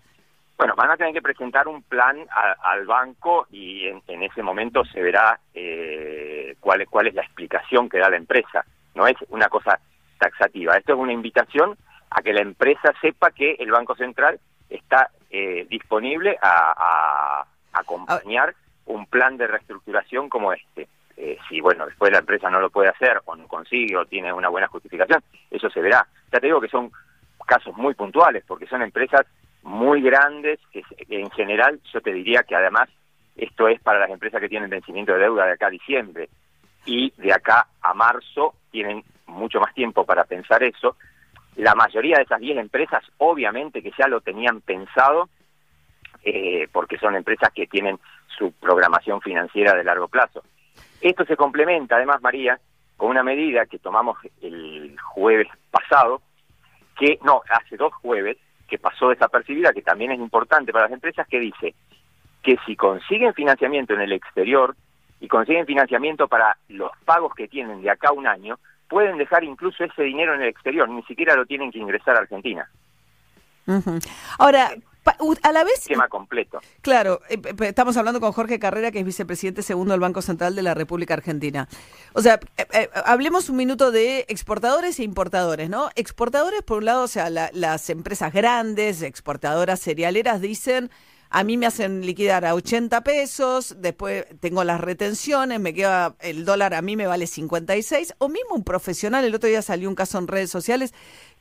Bueno, 0.58 0.76
van 0.76 0.92
a 0.92 0.98
tener 0.98 1.12
que 1.12 1.22
presentar 1.24 1.68
un 1.68 1.82
plan 1.82 2.16
al 2.64 2.86
banco 2.86 3.48
y 3.52 3.88
en, 3.88 4.24
ese 4.24 4.44
momento 4.44 4.86
se 4.86 5.02
verá 5.02 5.40
eh, 5.56 6.56
cuál, 6.60 6.86
cuál 6.88 7.08
es 7.08 7.16
la 7.16 7.24
explicación 7.24 7.90
que 7.90 7.98
da 7.98 8.10
la 8.10 8.18
empresa. 8.18 8.64
No 8.94 9.08
es 9.08 9.16
una 9.30 9.50
cosa 9.50 9.80
taxativa. 10.20 10.78
Esto 10.78 10.94
es 10.94 11.00
una 11.00 11.12
invitación 11.12 11.76
a 12.12 12.22
que 12.22 12.32
la 12.32 12.42
empresa 12.42 12.94
sepa 13.02 13.32
que 13.32 13.56
el 13.60 13.72
Banco 13.72 13.96
Central 13.96 14.40
está 14.70 15.10
eh, 15.32 15.66
disponible 15.70 16.38
a, 16.42 17.46
acompañar 17.74 18.54
un 18.86 19.06
plan 19.08 19.38
de 19.38 19.48
reestructuración 19.48 20.30
como 20.30 20.54
este. 20.54 20.88
Eh, 21.16 21.38
si, 21.48 21.62
bueno, 21.62 21.86
después 21.86 22.12
la 22.12 22.20
empresa 22.20 22.50
no 22.50 22.60
lo 22.60 22.70
puede 22.70 22.90
hacer 22.90 23.22
o 23.26 23.36
no 23.36 23.48
consigue 23.48 23.96
o 23.96 24.06
tiene 24.06 24.34
una 24.34 24.50
buena 24.50 24.68
justificación, 24.68 25.22
eso 25.52 25.70
se 25.70 25.82
verá. 25.82 26.06
Ya 26.32 26.40
te 26.40 26.48
digo 26.48 26.60
que 26.60 26.70
son 26.70 26.92
casos 27.46 27.76
muy 27.78 27.94
puntuales, 27.94 28.44
porque 28.48 28.68
son 28.68 28.82
empresas 28.82 29.26
muy 29.62 30.02
grandes, 30.02 30.60
que 30.72 30.84
en 31.10 31.30
general 31.32 31.80
yo 31.94 32.02
te 32.02 32.14
diría 32.14 32.44
que 32.44 32.56
además 32.56 32.90
esto 33.36 33.68
es 33.68 33.82
para 33.82 34.00
las 34.00 34.10
empresas 34.10 34.40
que 34.42 34.50
tienen 34.50 34.70
vencimiento 34.70 35.14
de 35.14 35.20
deuda 35.20 35.46
de 35.46 35.54
acá 35.54 35.68
a 35.68 35.72
diciembre 35.72 36.30
y 36.86 37.12
de 37.18 37.34
acá 37.34 37.68
a 37.82 37.94
marzo 37.94 38.56
tienen 38.72 39.04
mucho 39.28 39.60
más 39.60 39.74
tiempo 39.74 40.06
para 40.06 40.26
pensar 40.26 40.64
eso. 40.64 40.98
La 41.56 41.76
mayoría 41.76 42.18
de 42.18 42.24
esas 42.24 42.40
10 42.40 42.58
empresas 42.58 43.04
obviamente 43.18 43.82
que 43.82 43.92
ya 43.98 44.08
lo 44.08 44.22
tenían 44.22 44.62
pensado 44.62 45.30
eh, 46.24 46.68
porque 46.72 46.98
son 46.98 47.16
empresas 47.16 47.52
que 47.54 47.68
tienen 47.68 48.00
su 48.38 48.52
programación 48.54 49.22
financiera 49.22 49.74
de 49.74 49.84
largo 49.84 50.08
plazo. 50.08 50.44
Esto 51.02 51.26
se 51.26 51.36
complementa, 51.36 51.96
además, 51.96 52.22
María, 52.22 52.60
con 52.98 53.10
una 53.10 53.24
medida 53.24 53.66
que 53.66 53.80
tomamos 53.80 54.18
el 54.42 54.96
jueves 55.00 55.48
pasado, 55.72 56.22
que 56.98 57.20
no, 57.24 57.42
hace 57.50 57.76
dos 57.76 57.94
jueves, 57.96 58.38
que 58.68 58.78
pasó 58.78 59.10
desapercibida, 59.10 59.74
que 59.74 59.82
también 59.82 60.12
es 60.12 60.20
importante 60.20 60.72
para 60.72 60.86
las 60.86 60.94
empresas, 60.94 61.28
que 61.28 61.40
dice 61.40 61.76
que 62.42 62.58
si 62.66 62.76
consiguen 62.76 63.34
financiamiento 63.34 63.94
en 63.94 64.02
el 64.02 64.12
exterior 64.12 64.76
y 65.20 65.28
consiguen 65.28 65.66
financiamiento 65.66 66.28
para 66.28 66.58
los 66.68 66.92
pagos 67.06 67.34
que 67.34 67.48
tienen 67.48 67.82
de 67.82 67.90
acá 67.90 68.10
a 68.10 68.14
un 68.14 68.28
año, 68.28 68.60
pueden 68.90 69.18
dejar 69.18 69.44
incluso 69.44 69.84
ese 69.84 70.04
dinero 70.04 70.36
en 70.36 70.42
el 70.42 70.50
exterior, 70.50 70.88
ni 70.90 71.04
siquiera 71.04 71.36
lo 71.36 71.46
tienen 71.46 71.72
que 71.72 71.80
ingresar 71.80 72.16
a 72.16 72.20
Argentina. 72.20 72.70
Ahora, 74.38 74.72
a 75.42 75.52
la 75.52 75.64
vez... 75.64 75.80
Esquema 75.80 76.08
completo. 76.08 76.60
Claro, 76.82 77.22
eh, 77.30 77.40
estamos 77.62 77.98
hablando 77.98 78.20
con 78.20 78.32
Jorge 78.32 78.60
Carrera, 78.60 78.92
que 78.92 79.00
es 79.00 79.06
vicepresidente 79.06 79.62
segundo 79.62 79.94
del 79.94 80.00
Banco 80.00 80.22
Central 80.22 80.56
de 80.56 80.62
la 80.62 80.74
República 80.74 81.14
Argentina. 81.14 81.68
O 82.14 82.22
sea, 82.22 82.40
eh, 82.58 82.68
eh, 82.74 82.90
hablemos 83.06 83.50
un 83.50 83.58
minuto 83.58 83.92
de 83.92 84.26
exportadores 84.28 85.00
e 85.00 85.04
importadores, 85.04 85.70
¿no? 85.70 85.90
Exportadores, 85.96 86.62
por 86.62 86.80
un 86.80 86.86
lado, 86.86 87.04
o 87.04 87.08
sea, 87.08 87.30
las 87.30 87.90
empresas 87.90 88.34
grandes, 88.34 89.02
exportadoras 89.02 89.80
cerealeras, 89.80 90.42
dicen... 90.42 90.90
A 91.36 91.44
mí 91.44 91.58
me 91.58 91.66
hacen 91.66 92.06
liquidar 92.06 92.46
a 92.46 92.54
80 92.54 93.04
pesos, 93.04 93.78
después 93.80 94.24
tengo 94.40 94.64
las 94.64 94.80
retenciones, 94.80 95.60
me 95.60 95.74
queda 95.74 96.16
el 96.20 96.46
dólar, 96.46 96.76
a 96.76 96.84
mí 96.84 96.96
me 96.96 97.08
vale 97.08 97.26
56, 97.26 98.14
o 98.20 98.30
mismo 98.30 98.54
un 98.54 98.64
profesional, 98.64 99.26
el 99.26 99.34
otro 99.34 99.50
día 99.50 99.64
salió 99.64 99.90
un 99.90 99.96
caso 99.96 100.20
en 100.20 100.28
redes 100.28 100.52
sociales 100.52 100.94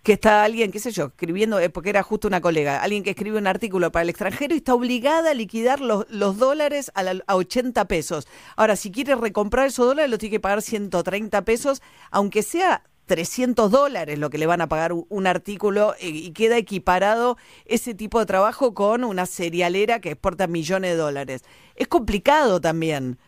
que 0.02 0.14
está 0.14 0.42
alguien, 0.42 0.72
qué 0.72 0.80
sé 0.80 0.90
yo, 0.90 1.06
escribiendo, 1.06 1.60
eh, 1.60 1.70
porque 1.70 1.90
era 1.90 2.02
justo 2.02 2.26
una 2.26 2.40
colega, 2.40 2.82
alguien 2.82 3.04
que 3.04 3.10
escribe 3.10 3.38
un 3.38 3.46
artículo 3.46 3.92
para 3.92 4.02
el 4.02 4.08
extranjero 4.08 4.54
y 4.54 4.58
está 4.58 4.74
obligada 4.74 5.30
a 5.30 5.34
liquidar 5.34 5.80
los, 5.80 6.10
los 6.10 6.38
dólares 6.38 6.90
a, 6.94 7.04
a 7.26 7.36
80 7.36 7.84
pesos. 7.86 8.26
Ahora, 8.56 8.76
si 8.76 8.90
quiere 8.90 9.14
recomprar 9.14 9.66
esos 9.66 9.86
dólares, 9.86 10.10
lo 10.10 10.18
tiene 10.18 10.32
que 10.32 10.40
pagar 10.40 10.62
130 10.62 11.44
pesos, 11.44 11.82
aunque 12.10 12.42
sea 12.42 12.82
300 13.06 13.70
dólares 13.70 14.18
lo 14.18 14.30
que 14.30 14.38
le 14.38 14.46
van 14.46 14.60
a 14.60 14.68
pagar 14.68 14.92
un, 14.92 15.26
artículo 15.26 15.94
y, 16.00 16.32
queda 16.32 16.56
equiparado 16.56 17.36
ese 17.66 17.94
tipo 17.94 18.18
de 18.18 18.26
trabajo 18.26 18.74
con 18.74 19.04
una 19.04 19.26
serialera 19.26 20.00
que 20.00 20.10
exporta 20.10 20.46
millones 20.46 20.92
de 20.92 20.96
dólares. 20.96 21.44
Es 21.76 21.88
complicado 21.88 22.60
también. 22.60 23.18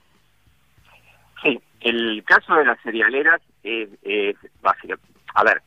Sí, 1.42 1.60
el 1.80 2.24
caso 2.24 2.54
de 2.54 2.64
las 2.64 2.80
serialeras 2.82 3.40
es, 3.62 3.88
es 4.02 4.36
básico. 4.62 4.94
A 5.34 5.44
ver, 5.44 5.62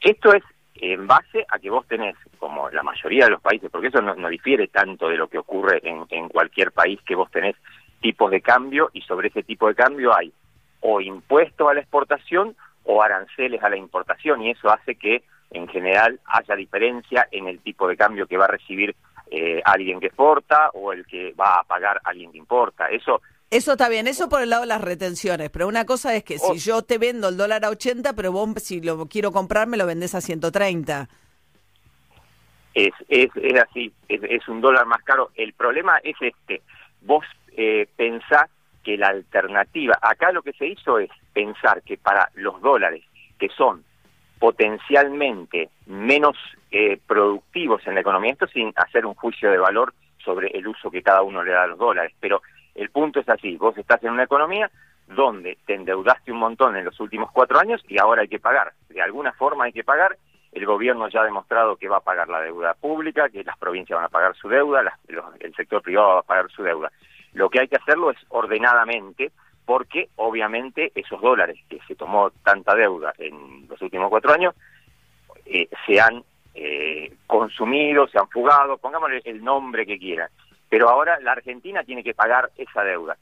esto 0.00 0.32
es 0.32 0.42
en 0.74 1.06
base 1.06 1.46
a 1.48 1.58
que 1.58 1.70
vos 1.70 1.86
tenés, 1.86 2.16
como 2.38 2.68
la 2.70 2.82
mayoría 2.82 3.24
de 3.24 3.30
los 3.30 3.40
países, 3.40 3.70
porque 3.70 3.88
eso 3.88 4.00
no, 4.02 4.28
difiere 4.28 4.68
tanto 4.68 5.08
de 5.08 5.16
lo 5.16 5.28
que 5.28 5.38
ocurre 5.38 5.80
en, 5.82 6.04
en 6.10 6.28
cualquier 6.28 6.72
país, 6.72 7.00
que 7.06 7.14
vos 7.14 7.30
tenés 7.30 7.56
tipos 8.00 8.30
de 8.30 8.40
cambio 8.40 8.90
y 8.92 9.00
sobre 9.02 9.28
ese 9.28 9.42
tipo 9.42 9.68
de 9.68 9.74
cambio 9.74 10.14
hay 10.14 10.32
o 10.80 11.00
impuesto 11.00 11.68
a 11.68 11.74
la 11.74 11.80
exportación 11.80 12.54
o 12.84 13.02
aranceles 13.02 13.62
a 13.62 13.70
la 13.70 13.76
importación 13.76 14.42
y 14.42 14.50
eso 14.50 14.70
hace 14.70 14.94
que 14.94 15.24
en 15.50 15.66
general 15.68 16.20
haya 16.26 16.54
diferencia 16.54 17.26
en 17.30 17.48
el 17.48 17.60
tipo 17.60 17.88
de 17.88 17.96
cambio 17.96 18.26
que 18.26 18.36
va 18.36 18.44
a 18.44 18.48
recibir 18.48 18.94
eh, 19.30 19.60
alguien 19.64 19.98
que 19.98 20.06
exporta 20.06 20.70
o 20.74 20.92
el 20.92 21.06
que 21.06 21.32
va 21.32 21.60
a 21.60 21.64
pagar 21.64 22.00
alguien 22.04 22.30
que 22.30 22.38
importa. 22.38 22.88
Eso 22.88 23.22
eso 23.50 23.72
está 23.72 23.88
bien, 23.88 24.08
eso 24.08 24.28
por 24.28 24.42
el 24.42 24.50
lado 24.50 24.62
de 24.62 24.68
las 24.68 24.80
retenciones, 24.80 25.50
pero 25.50 25.68
una 25.68 25.84
cosa 25.84 26.14
es 26.14 26.24
que 26.24 26.38
si 26.38 26.50
oh. 26.50 26.54
yo 26.54 26.82
te 26.82 26.98
vendo 26.98 27.28
el 27.28 27.36
dólar 27.36 27.64
a 27.64 27.70
80, 27.70 28.12
pero 28.14 28.32
vos 28.32 28.50
si 28.62 28.80
lo 28.80 29.06
quiero 29.06 29.30
comprar 29.30 29.68
me 29.68 29.76
lo 29.76 29.86
vendés 29.86 30.14
a 30.14 30.20
130. 30.20 31.08
Es, 32.74 32.92
es, 33.08 33.30
es 33.36 33.60
así, 33.62 33.92
es, 34.08 34.48
un 34.48 34.60
dólar 34.60 34.84
más 34.86 35.02
caro. 35.02 35.30
El 35.34 35.54
problema 35.54 35.98
es 36.02 36.16
este, 36.20 36.60
vos 37.00 37.24
eh, 37.56 37.88
pensás 37.96 38.50
que 38.82 38.98
la 38.98 39.08
alternativa, 39.08 39.98
acá 40.02 40.30
lo 40.32 40.42
que 40.42 40.52
se 40.52 40.66
hizo 40.66 40.98
es 40.98 41.10
pensar 41.32 41.82
que 41.82 41.96
para 41.96 42.30
los 42.34 42.60
dólares 42.60 43.04
que 43.38 43.48
son 43.48 43.84
potencialmente 44.38 45.70
menos 45.86 46.36
eh, 46.70 46.98
productivos 47.06 47.86
en 47.86 47.94
la 47.94 48.00
economía, 48.00 48.32
esto 48.32 48.46
sin 48.48 48.72
hacer 48.76 49.06
un 49.06 49.14
juicio 49.14 49.50
de 49.50 49.58
valor 49.58 49.94
sobre 50.22 50.48
el 50.48 50.66
uso 50.66 50.90
que 50.90 51.02
cada 51.02 51.22
uno 51.22 51.42
le 51.42 51.52
da 51.52 51.62
a 51.62 51.66
los 51.68 51.78
dólares, 51.78 52.12
pero 52.20 52.42
el 52.76 52.90
punto 52.90 53.20
es 53.20 53.28
así, 53.28 53.56
vos 53.56 53.76
estás 53.78 54.02
en 54.04 54.10
una 54.10 54.24
economía 54.24 54.70
donde 55.08 55.56
te 55.66 55.74
endeudaste 55.74 56.30
un 56.30 56.38
montón 56.38 56.76
en 56.76 56.84
los 56.84 56.98
últimos 57.00 57.30
cuatro 57.32 57.58
años 57.58 57.82
y 57.88 57.98
ahora 57.98 58.22
hay 58.22 58.28
que 58.28 58.38
pagar. 58.38 58.72
De 58.88 59.00
alguna 59.00 59.32
forma 59.32 59.64
hay 59.64 59.72
que 59.72 59.84
pagar. 59.84 60.16
El 60.52 60.66
gobierno 60.66 61.08
ya 61.08 61.20
ha 61.20 61.24
demostrado 61.24 61.76
que 61.76 61.88
va 61.88 61.98
a 61.98 62.04
pagar 62.04 62.28
la 62.28 62.40
deuda 62.40 62.74
pública, 62.74 63.28
que 63.28 63.44
las 63.44 63.58
provincias 63.58 63.96
van 63.96 64.06
a 64.06 64.10
pagar 64.10 64.34
su 64.36 64.48
deuda, 64.48 64.98
el 65.40 65.54
sector 65.54 65.82
privado 65.82 66.14
va 66.14 66.20
a 66.20 66.22
pagar 66.22 66.50
su 66.50 66.62
deuda. 66.62 66.90
Lo 67.32 67.50
que 67.50 67.60
hay 67.60 67.68
que 67.68 67.76
hacerlo 67.76 68.10
es 68.10 68.18
ordenadamente, 68.28 69.32
porque 69.64 70.08
obviamente 70.16 70.92
esos 70.94 71.20
dólares 71.20 71.58
que 71.68 71.78
se 71.86 71.94
tomó 71.94 72.30
tanta 72.42 72.74
deuda 72.74 73.12
en 73.18 73.66
los 73.68 73.80
últimos 73.82 74.08
cuatro 74.08 74.32
años 74.32 74.54
eh, 75.44 75.68
se 75.86 76.00
han 76.00 76.22
eh, 76.54 77.12
consumido, 77.26 78.08
se 78.08 78.18
han 78.18 78.28
fugado, 78.28 78.78
pongámosle 78.78 79.20
el 79.24 79.44
nombre 79.44 79.84
que 79.84 79.98
quieran 79.98 80.30
pero 80.76 80.90
ahora 80.90 81.18
la 81.20 81.32
Argentina 81.32 81.82
tiene 81.84 82.04
que 82.04 82.12
pagar 82.12 82.50
esa 82.54 82.84
deuda. 82.84 83.16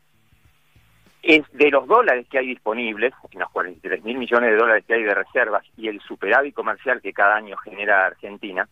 Es 1.22 1.44
de 1.52 1.70
los 1.70 1.86
dólares 1.86 2.26
que 2.28 2.38
hay 2.38 2.48
disponibles, 2.48 3.14
los 3.32 3.48
43 3.50 4.02
mil 4.02 4.18
millones 4.18 4.50
de 4.50 4.56
dólares 4.56 4.84
que 4.84 4.94
hay 4.94 5.04
de 5.04 5.14
reservas 5.14 5.64
y 5.76 5.86
el 5.86 6.00
superávit 6.00 6.52
comercial 6.52 7.00
que 7.00 7.12
cada 7.12 7.36
año 7.36 7.56
genera 7.58 8.06
Argentina, 8.06 8.68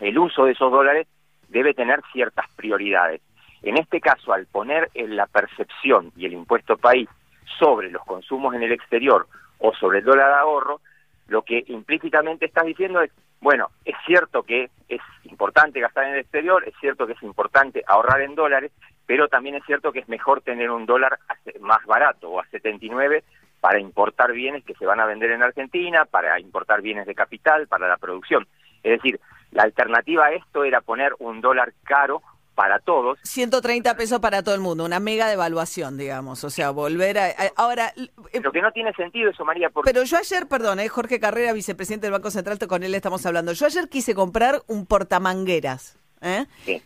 el 0.00 0.18
uso 0.18 0.46
de 0.46 0.52
esos 0.52 0.72
dólares 0.72 1.06
debe 1.50 1.74
tener 1.74 2.00
ciertas 2.10 2.46
prioridades. 2.56 3.20
En 3.60 3.76
este 3.76 4.00
caso, 4.00 4.32
al 4.32 4.46
poner 4.46 4.88
en 4.94 5.14
la 5.14 5.26
percepción 5.26 6.10
y 6.16 6.24
el 6.24 6.32
impuesto 6.32 6.78
país 6.78 7.10
sobre 7.58 7.90
los 7.90 8.02
consumos 8.04 8.54
en 8.54 8.62
el 8.62 8.72
exterior 8.72 9.26
o 9.58 9.74
sobre 9.74 9.98
el 9.98 10.06
dólar 10.06 10.28
de 10.28 10.40
ahorro, 10.40 10.80
lo 11.28 11.42
que 11.42 11.64
implícitamente 11.66 12.46
estás 12.46 12.64
diciendo 12.64 13.02
es, 13.02 13.10
bueno, 13.42 13.68
es 13.84 13.94
cierto 14.06 14.42
que 14.42 14.70
es 14.88 15.02
importante 15.36 15.80
gastar 15.80 16.04
en 16.04 16.14
el 16.14 16.20
exterior, 16.20 16.64
es 16.66 16.72
cierto 16.80 17.06
que 17.06 17.12
es 17.12 17.22
importante 17.22 17.84
ahorrar 17.86 18.22
en 18.22 18.34
dólares, 18.34 18.72
pero 19.04 19.28
también 19.28 19.54
es 19.56 19.64
cierto 19.66 19.92
que 19.92 19.98
es 19.98 20.08
mejor 20.08 20.40
tener 20.40 20.70
un 20.70 20.86
dólar 20.86 21.18
más 21.60 21.84
barato 21.84 22.30
o 22.30 22.40
a 22.40 22.46
79 22.46 23.22
para 23.60 23.78
importar 23.78 24.32
bienes 24.32 24.64
que 24.64 24.74
se 24.76 24.86
van 24.86 24.98
a 24.98 25.04
vender 25.04 25.32
en 25.32 25.42
Argentina, 25.42 26.06
para 26.06 26.40
importar 26.40 26.80
bienes 26.80 27.06
de 27.06 27.14
capital, 27.14 27.66
para 27.66 27.86
la 27.86 27.98
producción. 27.98 28.46
Es 28.82 28.92
decir, 28.92 29.20
la 29.50 29.64
alternativa 29.64 30.24
a 30.24 30.32
esto 30.32 30.64
era 30.64 30.80
poner 30.80 31.12
un 31.18 31.42
dólar 31.42 31.74
caro 31.84 32.22
para 32.56 32.80
todos. 32.80 33.18
130 33.22 33.96
pesos 33.96 34.18
para 34.18 34.42
todo 34.42 34.54
el 34.54 34.60
mundo, 34.62 34.84
una 34.84 34.98
mega 34.98 35.28
devaluación, 35.28 35.96
digamos, 35.98 36.42
o 36.42 36.50
sea, 36.50 36.70
volver 36.70 37.18
a... 37.18 37.28
ahora... 37.54 37.92
Eh, 38.32 38.40
Lo 38.40 38.50
que 38.50 38.62
no 38.62 38.72
tiene 38.72 38.92
sentido 38.94 39.30
eso, 39.30 39.44
María, 39.44 39.70
porque... 39.70 39.92
Pero 39.92 40.04
yo 40.04 40.16
ayer, 40.16 40.48
perdón, 40.48 40.80
eh, 40.80 40.88
Jorge 40.88 41.20
Carrera, 41.20 41.52
vicepresidente 41.52 42.06
del 42.06 42.12
Banco 42.12 42.30
Central, 42.30 42.58
con 42.66 42.82
él 42.82 42.94
estamos 42.94 43.24
hablando, 43.26 43.52
yo 43.52 43.66
ayer 43.66 43.88
quise 43.88 44.14
comprar 44.14 44.62
un 44.66 44.86
portamangueras, 44.86 45.98
¿eh? 46.22 46.46
Sí, 46.64 46.82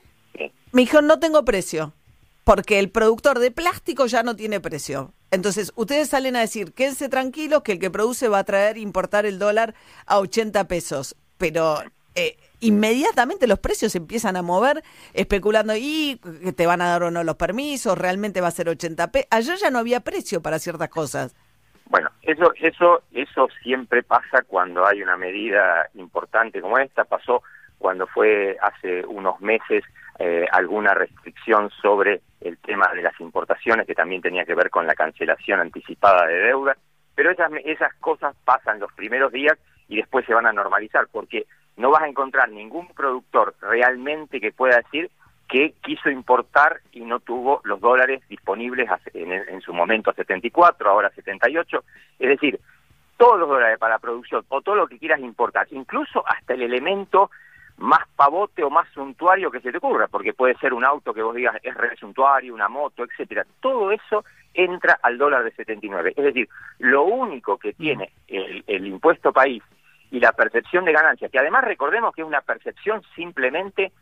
Me 0.72 0.82
dijo, 0.82 1.00
no 1.02 1.20
tengo 1.20 1.44
precio, 1.44 1.94
porque 2.42 2.80
el 2.80 2.90
productor 2.90 3.38
de 3.38 3.52
plástico 3.52 4.06
ya 4.06 4.24
no 4.24 4.34
tiene 4.34 4.58
precio. 4.58 5.14
Entonces, 5.30 5.72
ustedes 5.76 6.08
salen 6.08 6.34
a 6.34 6.40
decir, 6.40 6.72
quédense 6.72 7.08
tranquilos 7.08 7.62
que 7.62 7.72
el 7.72 7.78
que 7.78 7.90
produce 7.90 8.26
va 8.26 8.40
a 8.40 8.44
traer, 8.44 8.76
importar 8.76 9.24
el 9.24 9.38
dólar 9.38 9.74
a 10.06 10.18
80 10.18 10.66
pesos, 10.66 11.14
pero... 11.38 11.78
Eh, 12.14 12.36
inmediatamente 12.60 13.46
los 13.46 13.58
precios 13.58 13.94
empiezan 13.94 14.36
a 14.36 14.42
mover 14.42 14.82
especulando 15.14 15.74
y 15.76 16.20
te 16.56 16.66
van 16.66 16.82
a 16.82 16.88
dar 16.88 17.04
o 17.04 17.10
no 17.10 17.24
los 17.24 17.36
permisos, 17.36 17.96
realmente 17.96 18.40
va 18.40 18.48
a 18.48 18.52
ser 18.52 18.66
80p. 18.66 19.26
Ayer 19.30 19.56
ya 19.56 19.70
no 19.70 19.78
había 19.78 20.00
precio 20.00 20.42
para 20.42 20.58
ciertas 20.58 20.88
cosas. 20.88 21.34
Bueno, 21.86 22.08
eso 22.22 22.52
eso 22.60 23.02
eso 23.12 23.48
siempre 23.62 24.04
pasa 24.04 24.42
cuando 24.46 24.86
hay 24.86 25.02
una 25.02 25.16
medida 25.16 25.88
importante 25.94 26.60
como 26.60 26.78
esta, 26.78 27.04
pasó 27.04 27.42
cuando 27.78 28.06
fue 28.06 28.56
hace 28.62 29.04
unos 29.06 29.40
meses 29.40 29.82
eh, 30.18 30.46
alguna 30.52 30.94
restricción 30.94 31.70
sobre 31.82 32.20
el 32.40 32.58
tema 32.58 32.92
de 32.94 33.02
las 33.02 33.18
importaciones 33.20 33.86
que 33.86 33.94
también 33.94 34.22
tenía 34.22 34.44
que 34.44 34.54
ver 34.54 34.70
con 34.70 34.86
la 34.86 34.94
cancelación 34.94 35.60
anticipada 35.60 36.26
de 36.26 36.38
deuda, 36.40 36.76
pero 37.14 37.32
esas 37.32 37.50
esas 37.64 37.92
cosas 37.94 38.36
pasan 38.44 38.78
los 38.78 38.92
primeros 38.92 39.32
días 39.32 39.58
y 39.88 39.96
después 39.96 40.24
se 40.26 40.34
van 40.34 40.46
a 40.46 40.52
normalizar 40.52 41.08
porque 41.10 41.46
no 41.80 41.90
vas 41.90 42.02
a 42.02 42.08
encontrar 42.08 42.50
ningún 42.50 42.87
productor 42.88 43.54
realmente 43.60 44.40
que 44.40 44.52
pueda 44.52 44.76
decir 44.76 45.10
que 45.49 45.75
quiso 45.82 46.10
importar 46.10 46.80
y 46.92 47.00
no 47.00 47.18
tuvo 47.18 47.60
los 47.64 47.80
dólares 47.80 48.22
disponibles 48.28 48.88
en, 49.14 49.60
su 49.62 49.72
momento 49.72 50.10
a 50.10 50.14
74, 50.14 50.88
ahora 50.88 51.08
a 51.08 51.12
78. 51.12 51.82
Es 52.20 52.28
decir, 52.28 52.60
todos 53.16 53.40
los 53.40 53.49
dólares 53.49 53.78
para 53.78 53.94
la 53.94 53.99
producción 53.99 54.44
o 54.49 54.60
todo 54.60 54.76
lo 54.76 54.87
que 54.87 54.99
quieras 54.99 55.20
importar, 55.20 55.66
incluso 55.72 56.22
hasta 56.26 56.54
el 56.54 56.62
elemento 56.62 57.30
más 57.78 58.06
pavote 58.14 58.62
o 58.62 58.70
más 58.70 58.87
suntuario 58.92 59.50
que 59.50 59.60
se 59.60 59.72
te 59.72 59.78
ocurra, 59.78 60.06
porque 60.06 60.34
puede 60.34 60.54
ser 60.58 60.72
un 60.75 60.84
auto 60.84 61.14
que 61.14 61.22
vos 61.22 61.34
digas 61.34 61.56
es 61.62 61.75
re 61.75 61.96
suntuario, 61.96 62.54
una 62.54 62.68
moto, 62.68 63.04
etcétera. 63.04 63.44
Todo 63.60 63.90
eso 63.90 64.25
entra 64.52 65.00
al 65.02 65.18
dólar 65.18 65.42
de 65.42 65.52
79. 65.52 66.12
Es 66.14 66.25
decir, 66.25 66.49
lo 66.78 67.04
único 67.04 67.56
que 67.56 67.72
tiene 67.72 68.12
el, 68.28 68.62
el 68.66 68.87
impuesto 68.87 69.32
país 69.32 69.62
y 70.10 70.20
la 70.20 70.32
percepción 70.32 70.84
de 70.84 70.92
ganancia, 70.92 71.28
que 71.28 71.38
además 71.38 71.64
recordemos 71.64 72.14
que 72.14 72.22
es 72.22 72.26
una 72.26 72.40
percepción 72.40 73.02
simplemente 73.14 73.92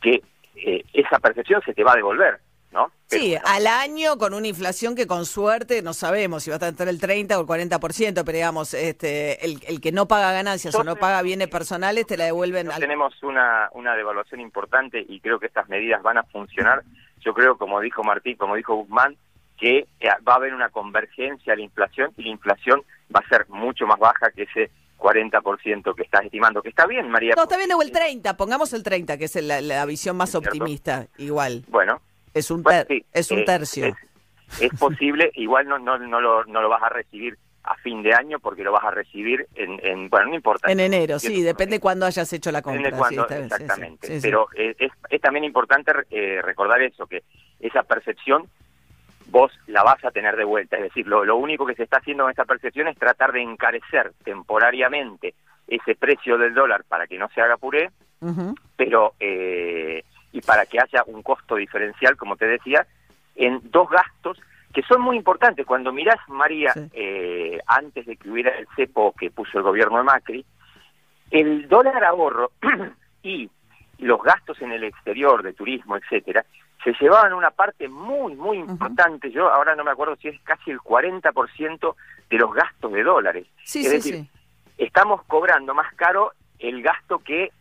que 0.00 0.22
eh, 0.56 0.84
esa 0.92 1.18
percepción 1.18 1.62
se 1.64 1.74
te 1.74 1.84
va 1.84 1.92
a 1.92 1.96
devolver, 1.96 2.40
¿no? 2.72 2.90
sí, 3.06 3.36
al 3.44 3.66
año 3.66 4.16
con 4.16 4.32
una 4.34 4.46
inflación 4.46 4.94
que 4.94 5.06
con 5.06 5.26
suerte 5.26 5.82
no 5.82 5.92
sabemos 5.92 6.44
si 6.44 6.50
va 6.50 6.56
a 6.56 6.68
estar 6.68 6.88
el 6.88 7.00
30 7.00 7.38
o 7.38 7.42
el 7.42 7.46
40%, 7.46 8.22
pero 8.24 8.32
digamos, 8.32 8.74
este, 8.74 9.44
el, 9.44 9.60
el 9.66 9.80
que 9.80 9.92
no 9.92 10.06
paga 10.06 10.32
ganancias 10.32 10.74
o 10.74 10.84
no 10.84 10.96
paga 10.96 11.22
bienes 11.22 11.48
personales 11.48 12.06
te 12.06 12.16
la 12.16 12.24
devuelven. 12.24 12.70
Al... 12.70 12.80
Tenemos 12.80 13.22
una, 13.22 13.68
una 13.72 13.94
devaluación 13.94 14.40
importante 14.40 15.04
y 15.06 15.20
creo 15.20 15.38
que 15.38 15.46
estas 15.46 15.68
medidas 15.68 16.02
van 16.02 16.18
a 16.18 16.22
funcionar. 16.22 16.82
Yo 17.20 17.34
creo, 17.34 17.58
como 17.58 17.80
dijo 17.80 18.02
Martín, 18.02 18.36
como 18.36 18.54
dijo 18.54 18.74
Guzmán, 18.74 19.16
que 19.58 19.86
eh, 20.00 20.08
va 20.26 20.32
a 20.32 20.36
haber 20.36 20.54
una 20.54 20.70
convergencia 20.70 21.52
a 21.52 21.56
la 21.56 21.62
inflación 21.62 22.12
y 22.16 22.22
la 22.22 22.30
inflación 22.30 22.82
va 23.14 23.20
a 23.20 23.28
ser 23.28 23.46
mucho 23.50 23.86
más 23.86 23.98
baja 23.98 24.30
que 24.30 24.44
ese 24.44 24.70
40% 25.00 25.94
que 25.94 26.02
estás 26.02 26.24
estimando, 26.24 26.62
que 26.62 26.68
está 26.68 26.86
bien, 26.86 27.08
María. 27.08 27.34
No, 27.36 27.44
está 27.44 27.56
bien 27.56 27.72
o 27.72 27.82
el 27.82 27.90
30, 27.90 28.36
pongamos 28.36 28.72
el 28.72 28.82
30, 28.82 29.18
que 29.18 29.24
es 29.24 29.34
la, 29.42 29.84
visión 29.86 30.16
más 30.16 30.34
optimista, 30.34 31.08
igual. 31.18 31.64
Bueno. 31.68 32.00
Es 32.32 32.50
un, 32.50 32.64
es 33.12 33.30
un 33.32 33.44
tercio. 33.44 33.96
Es, 34.60 34.70
posible, 34.78 35.32
igual 35.34 35.66
no, 35.66 35.78
no, 35.78 35.98
no, 35.98 36.20
lo, 36.20 36.44
no 36.44 36.62
lo 36.62 36.68
vas 36.68 36.82
a 36.82 36.88
recibir 36.88 37.36
a 37.64 37.76
fin 37.76 38.02
de 38.02 38.14
año 38.14 38.38
porque 38.38 38.62
lo 38.62 38.72
vas 38.72 38.84
a 38.84 38.90
recibir 38.90 39.46
en, 39.54 40.08
bueno, 40.08 40.28
no 40.28 40.34
importa. 40.34 40.70
En 40.70 40.80
enero, 40.80 41.18
sí, 41.18 41.42
depende 41.42 41.80
cuándo 41.80 42.06
hayas 42.06 42.32
hecho 42.32 42.50
la 42.50 42.62
compra. 42.62 42.88
exactamente. 42.88 44.18
Pero 44.22 44.48
es, 44.54 44.76
es, 45.08 45.20
también 45.20 45.44
importante 45.44 45.92
eh, 46.10 46.40
recordar 46.42 46.80
eso, 46.82 47.06
que 47.06 47.22
esa 47.60 47.82
percepción 47.82 48.48
vos 49.30 49.52
la 49.66 49.82
vas 49.82 50.04
a 50.04 50.10
tener 50.10 50.36
de 50.36 50.44
vuelta. 50.44 50.76
Es 50.76 50.82
decir, 50.82 51.06
lo, 51.06 51.36
único 51.36 51.66
que 51.66 51.74
se 51.74 51.84
está 51.84 51.98
haciendo 51.98 52.24
con 52.24 52.30
esta 52.30 52.44
percepción 52.44 52.88
es 52.88 52.98
tratar 52.98 53.32
de 53.32 53.42
encarecer 53.42 54.12
temporariamente 54.24 55.34
ese 55.66 55.94
precio 55.94 56.36
del 56.36 56.54
dólar 56.54 56.84
para 56.88 57.06
que 57.06 57.18
no 57.18 57.28
se 57.28 57.40
haga 57.40 57.56
puré, 57.56 57.90
pero 58.76 59.14
eh, 59.20 60.04
y 60.32 60.40
para 60.42 60.66
que 60.66 60.80
haya 60.80 61.04
un 61.06 61.22
costo 61.22 61.56
diferencial, 61.56 62.16
como 62.16 62.36
te 62.36 62.46
decía, 62.46 62.86
en 63.36 63.60
dos 63.70 63.88
gastos 63.88 64.38
que 64.72 64.82
son 64.82 65.00
muy 65.00 65.16
importantes. 65.16 65.66
Cuando 65.66 65.92
mirás, 65.92 66.18
María, 66.28 66.72
eh, 66.92 67.58
antes 67.66 68.06
de 68.06 68.16
que 68.16 68.30
hubiera 68.30 68.50
el 68.56 68.66
cepo 68.76 69.12
que 69.18 69.30
puso 69.30 69.58
el 69.58 69.64
gobierno 69.64 69.98
de 69.98 70.04
Macri, 70.04 70.44
el 71.30 71.68
dólar 71.68 72.04
ahorro 72.04 72.52
y 73.22 73.48
los 73.98 74.22
gastos 74.22 74.60
en 74.62 74.72
el 74.72 74.84
exterior 74.84 75.42
de 75.42 75.52
turismo, 75.52 75.96
etcétera, 75.96 76.44
se 76.84 76.92
llevaban 77.00 77.32
una 77.32 77.50
parte 77.50 77.88
muy, 77.88 78.34
muy 78.34 78.58
importante, 78.58 79.30
yo 79.30 79.50
ahora 79.50 79.74
no 79.74 79.84
me 79.84 79.90
acuerdo 79.90 80.16
si 80.16 80.28
es 80.28 80.40
casi 80.42 80.70
el 80.70 80.78
40% 80.78 81.94
de 82.30 82.38
los 82.38 82.52
gastos 82.52 82.92
de 82.92 83.02
dólares. 83.02 83.46
Sí, 83.64 83.80
es 83.80 83.88
sí, 83.88 84.12
decir, 84.12 84.26
estamos 84.78 85.22
cobrando 85.24 85.74
más 85.74 85.92
caro 85.94 86.32
el 86.58 86.82
gasto 86.82 87.18
que 87.18 87.52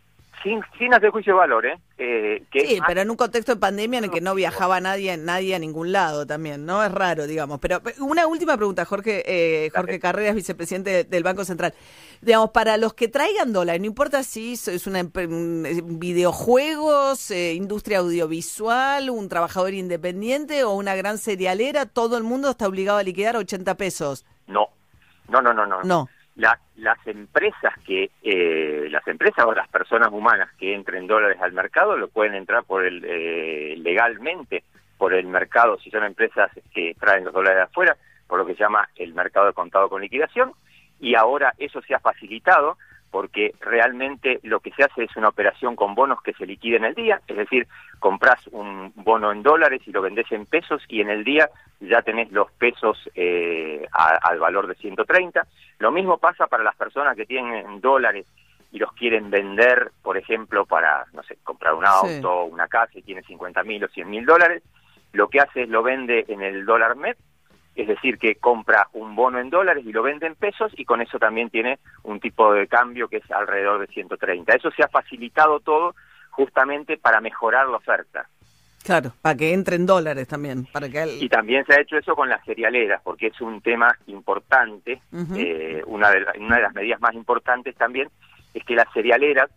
sin, 0.44 0.62
sin 0.78 0.94
hacer 0.94 1.10
juicio 1.10 1.34
de 1.34 1.40
valor, 1.40 1.66
¿eh? 1.66 1.80
eh 1.98 2.44
sí, 2.52 2.80
pero 2.86 3.02
en 3.02 3.10
un 3.10 3.18
contexto 3.18 3.54
de 3.54 3.60
pandemia 3.60 4.00
en 4.00 4.06
el 4.06 4.12
que 4.12 4.22
no 4.22 4.36
viajaba 4.36 4.80
nadie, 4.80 5.18
nadie 5.18 5.56
a 5.56 5.60
ningún 5.60 5.92
lado 5.92 6.26
también, 6.26 6.66
¿no? 6.66 6.84
Es 6.84 6.92
raro, 6.92 7.28
digamos. 7.28 7.60
Pero 7.60 7.82
una 8.00 8.28
última 8.28 8.58
pregunta, 8.58 8.86
Jorge, 8.86 9.24
eh, 9.26 9.70
Jorge 9.74 10.00
Carreras, 10.00 10.36
vicepresidente 10.36 11.04
del 11.04 11.24
Banco 11.24 11.46
Central. 11.46 11.74
Digamos, 12.22 12.52
para 12.52 12.78
los 12.78 12.94
que 12.94 13.08
traigan 13.08 13.54
dólares, 13.54 13.82
no 13.82 13.88
importa 13.88 14.24
si 14.24 14.54
es 14.54 14.88
una 14.88 15.04
videojuegos, 15.04 17.32
eh, 17.32 17.54
industria 17.54 18.00
audiovisual, 18.00 19.10
un 19.10 19.30
trabajador 19.30 19.74
independiente 19.74 20.64
o 20.64 20.74
una 20.74 20.96
gran 20.96 21.18
cerealera, 21.18 21.86
todo 21.86 22.18
el 22.18 22.24
mundo 22.24 22.50
está 22.50 22.68
obligado 22.68 22.98
a 22.98 23.04
liquidar 23.04 23.36
80 23.36 23.76
pesos. 23.76 24.26
No, 24.48 24.68
no, 25.28 25.42
no, 25.42 25.54
no, 25.54 25.66
no. 25.66 25.84
No 25.84 26.10
las 26.40 27.08
empresas 27.08 27.74
que 27.86 28.10
eh, 28.24 28.88
las 28.90 29.06
empresas 29.08 29.46
o 29.46 29.54
las 29.54 29.68
personas 29.68 30.10
humanas 30.12 30.50
que 30.58 30.74
entren 30.74 31.06
dólares 31.06 31.38
al 31.42 31.52
mercado 31.52 31.98
lo 31.98 32.08
pueden 32.08 32.34
entrar 32.34 32.64
por 32.64 32.86
el 32.86 33.04
eh, 33.06 33.76
legalmente 33.78 34.64
por 34.98 35.14
el 35.14 35.28
mercado 35.28 35.78
si 35.80 35.90
son 35.92 36.04
empresas 36.06 36.50
que 36.74 36.96
traen 37.00 37.26
los 37.26 37.34
dólares 37.34 37.58
de 37.58 37.64
afuera 37.64 37.98
por 38.30 38.40
lo 38.40 38.46
que 38.46 38.54
se 38.54 38.64
llama 38.64 38.88
el 38.96 39.14
mercado 39.14 39.48
de 39.48 39.54
contado 39.54 39.90
con 39.90 40.02
liquidación. 40.02 40.54
Y 41.02 41.16
ahora 41.16 41.54
eso 41.58 41.82
se 41.82 41.96
ha 41.96 42.00
facilitado 42.00 42.78
porque 43.12 43.54
realmente 43.60 44.40
lo 44.44 44.60
que 44.60 44.72
se 44.72 44.84
hace 44.84 45.04
es 45.04 45.16
una 45.16 45.30
operación 45.30 45.76
con 45.76 45.96
bonos 45.96 46.22
que 46.22 46.34
se 46.34 46.46
liquiden 46.46 46.86
el 46.86 46.96
día, 46.96 47.22
es 47.28 47.38
decir, 47.38 47.68
compras 48.00 48.48
un 48.52 48.94
bono 48.96 49.32
en 49.32 49.44
dólares 49.44 49.82
y 49.86 49.92
lo 49.92 50.02
vendés 50.02 50.32
en 50.32 50.46
pesos 50.46 50.84
y 50.88 51.02
en 51.02 51.10
el 51.10 51.24
día 51.24 51.50
ya 51.80 52.02
tenés 52.02 52.32
los 52.32 52.52
pesos 52.52 52.98
eh, 53.16 53.86
al 53.92 54.40
valor 54.40 54.68
de 54.68 54.76
130. 54.76 55.46
Lo 55.80 55.92
mismo 55.92 56.18
pasa 56.18 56.48
para 56.48 56.64
las 56.64 56.76
personas 56.76 57.16
que 57.16 57.26
tienen 57.26 57.82
dólares 57.82 58.26
y 58.72 58.78
los 58.78 58.92
quieren 58.94 59.30
vender, 59.30 59.92
por 60.04 60.18
ejemplo, 60.18 60.66
para, 60.66 61.06
no 61.14 61.24
sé, 61.24 61.38
comprar 61.44 61.74
un 61.74 61.86
auto, 61.86 62.46
una 62.46 62.68
casa 62.68 63.00
y 63.00 63.02
tiene 63.02 63.24
50 63.24 63.64
mil 63.64 63.84
o 63.84 63.88
100 63.88 64.10
mil 64.10 64.26
dólares, 64.26 64.62
lo 65.14 65.28
que 65.28 65.40
hace 65.40 65.64
es 65.64 65.70
lo 65.70 65.82
vende 65.82 66.26
en 66.28 66.42
el 66.42 66.66
dólar 66.66 66.96
MEP 66.96 67.18
es 67.82 67.88
decir, 67.88 68.18
que 68.18 68.36
compra 68.36 68.88
un 68.94 69.16
bono 69.16 69.40
en 69.40 69.50
dólares 69.50 69.86
y 69.86 69.94
lo 69.94 70.04
vende 70.04 70.28
en 70.28 70.36
pesos 70.36 70.72
y 70.76 70.86
con 70.86 71.02
eso 71.02 71.18
también 71.18 71.50
tiene 71.50 71.80
un 72.04 72.20
tipo 72.20 72.54
de 72.54 72.68
cambio 72.68 73.08
que 73.08 73.18
es 73.18 73.32
alrededor 73.32 73.80
de 73.80 73.88
130. 73.88 74.54
Eso 74.54 74.70
se 74.72 74.84
ha 74.84 74.90
facilitado 74.90 75.60
todo 75.62 75.96
justamente 76.32 76.98
para 76.98 77.22
mejorar 77.22 77.68
la 77.68 77.78
oferta. 77.78 78.28
Claro, 78.84 79.12
para 79.22 79.36
que 79.36 79.54
entre 79.54 79.76
en 79.76 79.86
dólares 79.86 80.28
también. 80.28 80.66
Para 80.66 80.90
que 80.90 81.18
Y 81.20 81.30
también 81.30 81.66
se 81.66 81.74
ha 81.74 81.82
hecho 81.82 81.98
eso 81.98 82.16
con 82.16 82.30
las 82.30 82.44
cerealeras, 82.46 83.02
porque 83.04 83.28
es 83.28 83.40
un 83.42 83.62
tema 83.62 83.94
importante, 84.08 85.02
eh, 85.36 85.84
una, 85.86 86.10
de 86.12 86.26
una 86.40 86.58
de 86.58 86.62
las 86.62 86.74
medidas 86.74 87.00
más 87.02 87.14
importantes 87.14 87.76
también 87.76 88.10
es 88.54 88.64
que 88.64 88.76
las 88.76 88.92
cerealeras 88.94 89.50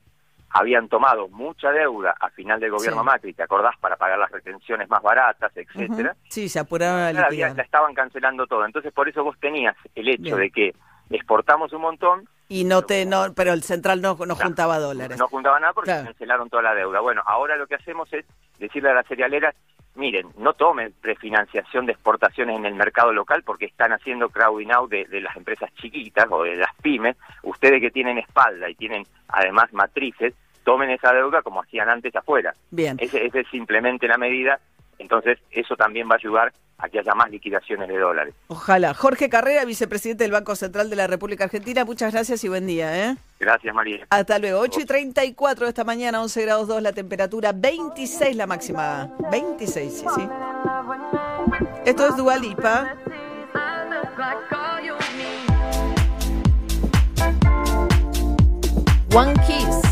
habían 0.53 0.89
tomado 0.89 1.29
mucha 1.29 1.71
deuda 1.71 2.15
a 2.21 2.31
final 2.31 2.61
del 2.61 2.71
gobierno 2.71 3.03
Macri, 3.03 3.33
¿te 3.33 3.43
acordás? 3.43 3.77
Para 3.81 3.97
pagar 3.97 4.19
las 4.19 4.31
retenciones 4.31 4.89
más 4.89 5.03
baratas, 5.03 5.51
etcétera. 5.57 6.15
Sí, 6.29 6.49
se 6.49 6.59
apuraron 6.59 7.15
la, 7.15 7.31
la 7.31 7.63
estaban 7.63 7.95
cancelando 7.95 8.47
todo. 8.47 8.65
Entonces, 8.67 8.93
por 8.93 9.09
eso 9.09 9.25
vos 9.25 9.37
tenías 9.41 9.77
el 9.95 10.09
hecho 10.09 10.37
de 10.37 10.51
que 10.51 10.73
exportamos 11.11 11.73
un 11.73 11.83
montón. 11.83 12.29
Y 12.49 12.65
no 12.65 12.83
te, 12.83 13.07
no, 13.07 13.33
pero 13.35 13.53
el 13.53 13.63
central 13.63 14.03
no, 14.03 14.17
no 14.27 14.35
juntaba 14.35 14.79
dólares. 14.79 15.19
No 15.19 15.29
juntaba 15.29 15.59
nada 15.59 15.73
porque 15.73 15.91
cancelaron 15.91 16.51
toda 16.51 16.63
la 16.63 16.75
deuda. 16.75 17.01
Bueno, 17.01 17.23
ahora 17.27 17.57
lo 17.57 17.67
que 17.67 17.77
hacemos 17.77 18.13
es 18.13 18.27
decirle 18.59 18.91
a 18.91 18.95
las 18.95 19.07
cerealeras, 19.07 19.55
miren, 19.95 20.29
no 20.39 20.55
tomen 20.55 20.95
prefinanciación 21.01 21.87
de 21.87 21.93
exportaciones 21.93 22.57
en 22.57 22.67
el 22.67 22.75
mercado 22.75 23.13
local 23.13 23.43
porque 23.45 23.67
están 23.67 23.93
haciendo 23.93 24.31
crowding 24.31 24.71
out 24.71 24.91
de, 24.91 25.05
de, 25.07 25.21
las 25.21 25.37
empresas 25.37 25.73
chiquitas 25.75 26.27
o 26.31 26.45
de 26.45 26.57
las 26.57 26.75
pymes. 26.83 27.17
Ustedes 27.43 27.81
que 27.81 27.91
tienen 27.91 28.19
espalda 28.19 28.71
y 28.71 28.75
tienen 28.75 29.05
además 29.29 29.73
matrices, 29.73 30.35
tomen 30.65 30.91
esa 30.91 31.13
deuda 31.13 31.43
como 31.43 31.63
hacían 31.63 31.89
antes 31.89 32.15
afuera. 32.15 32.55
Bien. 32.71 32.97
Esa 33.01 33.19
es 33.19 33.49
simplemente 33.49 34.09
la 34.09 34.19
medida. 34.19 34.61
Entonces, 34.99 35.39
eso 35.51 35.77
también 35.77 36.09
va 36.09 36.15
a 36.15 36.19
ayudar 36.19 36.53
a 36.83 36.89
que 36.89 36.99
haya 36.99 37.15
más 37.15 37.31
liquidaciones 37.31 37.89
de 37.89 37.97
dólares. 37.97 38.35
Ojalá. 38.49 38.93
Jorge 38.93 39.29
Carrera, 39.29 39.65
vicepresidente 39.65 40.25
del 40.25 40.33
Banco 40.33 40.57
Central 40.57 40.91
de 40.91 40.97
la 40.97 41.07
República 41.07 41.45
Argentina, 41.45 41.85
muchas 41.85 42.13
gracias 42.13 42.43
y 42.43 42.49
buen 42.49 42.67
día. 42.67 43.11
¿eh? 43.11 43.17
Gracias, 43.39 43.73
María. 43.73 44.05
Hasta 44.11 44.41
luego. 44.41 44.59
8 44.59 44.81
y 44.81 44.85
34 44.85 45.67
de 45.67 45.69
esta 45.69 45.85
mañana, 45.85 46.21
11 46.21 46.43
grados 46.43 46.67
2 46.67 46.83
la 46.83 46.93
temperatura, 46.93 47.53
26 47.53 48.37
la 48.37 48.49
máxima. 48.49 49.09
26, 49.31 49.93
sí, 49.93 50.07
sí. 50.17 50.29
Esto 51.85 52.09
es 52.09 52.17
Dualipa. 52.17 52.97
One 59.15 59.35
Kiss. 59.47 59.92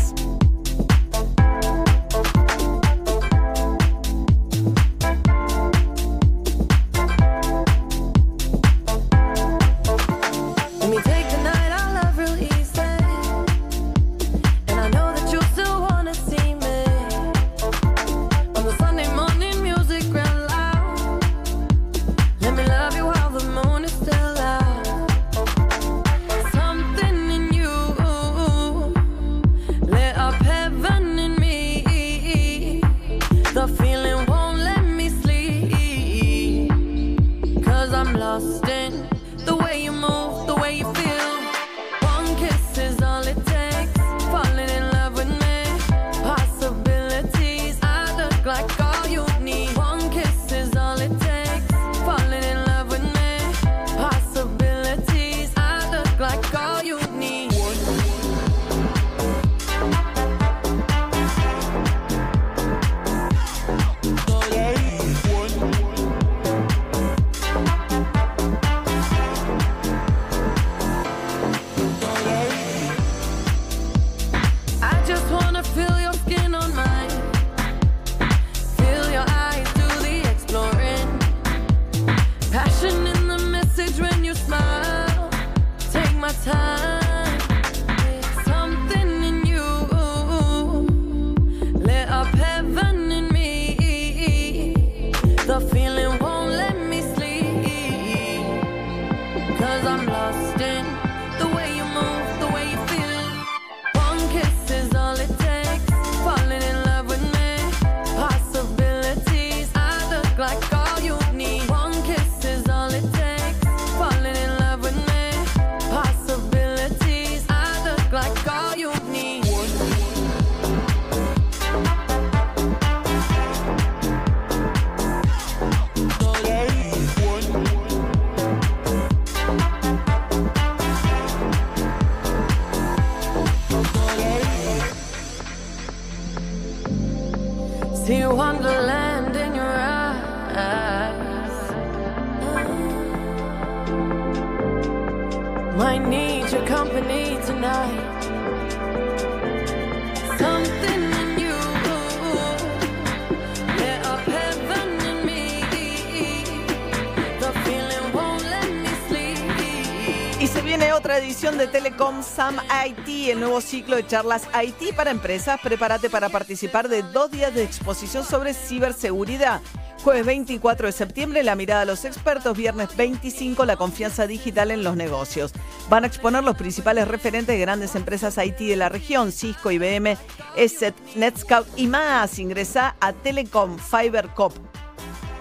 Otra 161.01 161.17
edición 161.17 161.57
de 161.57 161.65
Telecom 161.65 162.21
Sam 162.21 162.57
IT, 162.85 163.31
el 163.31 163.39
nuevo 163.39 163.59
ciclo 163.59 163.95
de 163.95 164.05
charlas 164.05 164.47
IT 164.53 164.95
para 164.95 165.09
empresas. 165.09 165.59
Prepárate 165.59 166.11
para 166.11 166.29
participar 166.29 166.89
de 166.89 167.01
dos 167.01 167.31
días 167.31 167.51
de 167.55 167.63
exposición 167.63 168.23
sobre 168.23 168.53
ciberseguridad. 168.53 169.61
Jueves 170.03 170.27
24 170.27 170.85
de 170.85 170.91
septiembre, 170.91 171.41
la 171.41 171.55
mirada 171.55 171.81
a 171.81 171.85
los 171.85 172.05
expertos. 172.05 172.55
Viernes 172.55 172.95
25, 172.95 173.65
la 173.65 173.77
confianza 173.77 174.27
digital 174.27 174.69
en 174.69 174.83
los 174.83 174.95
negocios. 174.95 175.53
Van 175.89 176.03
a 176.03 176.07
exponer 176.07 176.43
los 176.43 176.55
principales 176.55 177.07
referentes 177.07 177.55
de 177.55 177.61
grandes 177.61 177.95
empresas 177.95 178.37
IT 178.37 178.59
de 178.59 178.75
la 178.75 178.89
región, 178.89 179.31
Cisco, 179.31 179.71
IBM, 179.71 180.17
ESET, 180.55 180.93
Netscout 181.15 181.65
y 181.77 181.87
más. 181.87 182.37
Ingresa 182.37 182.95
a 182.99 183.11
Telecom 183.11 183.79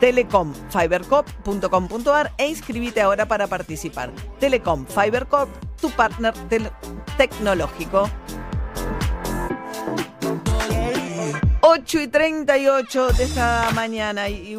Fiber 0.00 0.26
Cop 0.28 1.26
Telecom 1.44 1.88
telecomfibercorp.com.ar 1.92 2.32
e 2.38 2.48
inscribite 2.48 3.00
ahora 3.02 3.26
para 3.26 3.46
participar. 3.46 4.10
Telecom 4.38 4.86
Fibercorp, 4.86 5.50
tu 5.78 5.90
partner 5.90 6.32
tecnológico. 7.18 8.08
8 11.60 12.00
y 12.00 12.08
38 12.08 13.08
de 13.12 13.24
esta 13.24 13.70
mañana 13.74 14.28
y, 14.30 14.56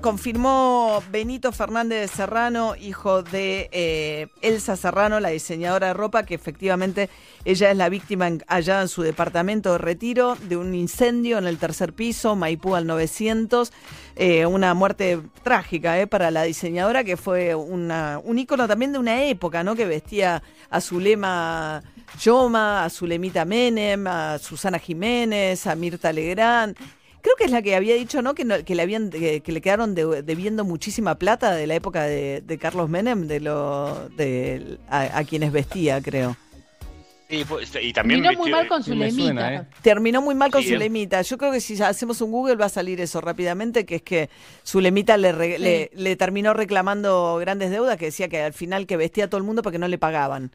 confirmó 0.00 1.02
Benito 1.10 1.52
Fernández 1.52 2.10
Serrano, 2.10 2.74
hijo 2.76 3.22
de 3.22 3.68
eh, 3.72 4.28
Elsa 4.40 4.76
Serrano, 4.76 5.20
la 5.20 5.28
diseñadora 5.28 5.88
de 5.88 5.94
ropa, 5.94 6.24
que 6.24 6.34
efectivamente 6.34 7.10
ella 7.44 7.70
es 7.70 7.76
la 7.76 7.88
víctima 7.88 8.30
allá 8.46 8.80
en 8.80 8.88
su 8.88 9.02
departamento 9.02 9.72
de 9.72 9.78
retiro 9.78 10.36
de 10.48 10.56
un 10.56 10.74
incendio 10.74 11.38
en 11.38 11.46
el 11.46 11.58
tercer 11.58 11.92
piso, 11.92 12.34
Maipú 12.34 12.74
al 12.74 12.86
900. 12.86 13.72
Eh, 14.16 14.44
una 14.44 14.74
muerte 14.74 15.20
trágica 15.42 16.00
eh, 16.00 16.06
para 16.06 16.30
la 16.30 16.42
diseñadora, 16.42 17.04
que 17.04 17.16
fue 17.16 17.54
una, 17.54 18.20
un 18.22 18.38
ícono 18.38 18.66
también 18.66 18.92
de 18.92 18.98
una 18.98 19.24
época, 19.24 19.62
¿no? 19.62 19.76
Que 19.76 19.86
vestía 19.86 20.42
a 20.68 20.80
Zulema 20.80 21.82
Yoma, 22.20 22.84
a 22.84 22.90
Zulemita 22.90 23.44
Menem, 23.44 24.06
a 24.06 24.38
Susana 24.38 24.78
Jiménez, 24.78 25.66
a 25.66 25.74
Mirta 25.74 26.12
Legrand. 26.12 26.76
Creo 27.22 27.36
que 27.36 27.44
es 27.44 27.50
la 27.50 27.62
que 27.62 27.76
había 27.76 27.94
dicho, 27.94 28.22
¿no? 28.22 28.34
Que, 28.34 28.64
que 28.64 28.74
le 28.74 28.82
habían 28.82 29.10
que, 29.10 29.42
le 29.44 29.60
quedaron 29.60 29.94
debiendo 29.94 30.64
muchísima 30.64 31.16
plata 31.16 31.54
de 31.54 31.66
la 31.66 31.74
época 31.74 32.04
de, 32.04 32.58
Carlos 32.60 32.88
Menem, 32.88 33.26
de 33.26 33.40
lo 33.40 34.08
de 34.16 34.78
a 34.88 35.22
quienes 35.24 35.52
vestía, 35.52 36.00
creo. 36.00 36.36
Pues, 37.48 37.70
y, 37.80 37.92
también 37.92 38.22
Terminó 38.22 38.42
muy 38.42 38.50
mal 38.50 38.66
con 38.66 38.82
su 38.82 38.92
lemita. 38.92 39.54
¿eh? 39.54 39.62
Terminó 39.82 40.20
muy 40.20 40.34
mal 40.34 40.50
con 40.50 40.64
su 40.64 40.74
lemita. 40.74 41.22
Yo 41.22 41.38
creo 41.38 41.52
que 41.52 41.60
si 41.60 41.80
hacemos 41.80 42.20
un 42.20 42.32
Google 42.32 42.56
va 42.56 42.66
a 42.66 42.70
salir 42.70 43.00
eso 43.00 43.20
rápidamente, 43.20 43.86
que 43.86 43.96
es 43.96 44.02
que 44.02 44.30
su 44.64 44.80
lemita 44.80 45.16
le, 45.16 45.90
le, 45.94 46.16
terminó 46.16 46.54
reclamando 46.54 47.36
grandes 47.40 47.70
deudas, 47.70 47.96
que 47.98 48.06
decía 48.06 48.28
que 48.28 48.42
al 48.42 48.52
final 48.52 48.86
que 48.86 48.96
vestía 48.96 49.26
a 49.26 49.28
todo 49.28 49.38
el 49.38 49.44
mundo 49.44 49.62
porque 49.62 49.78
no 49.78 49.86
le 49.86 49.96
pagaban. 49.96 50.50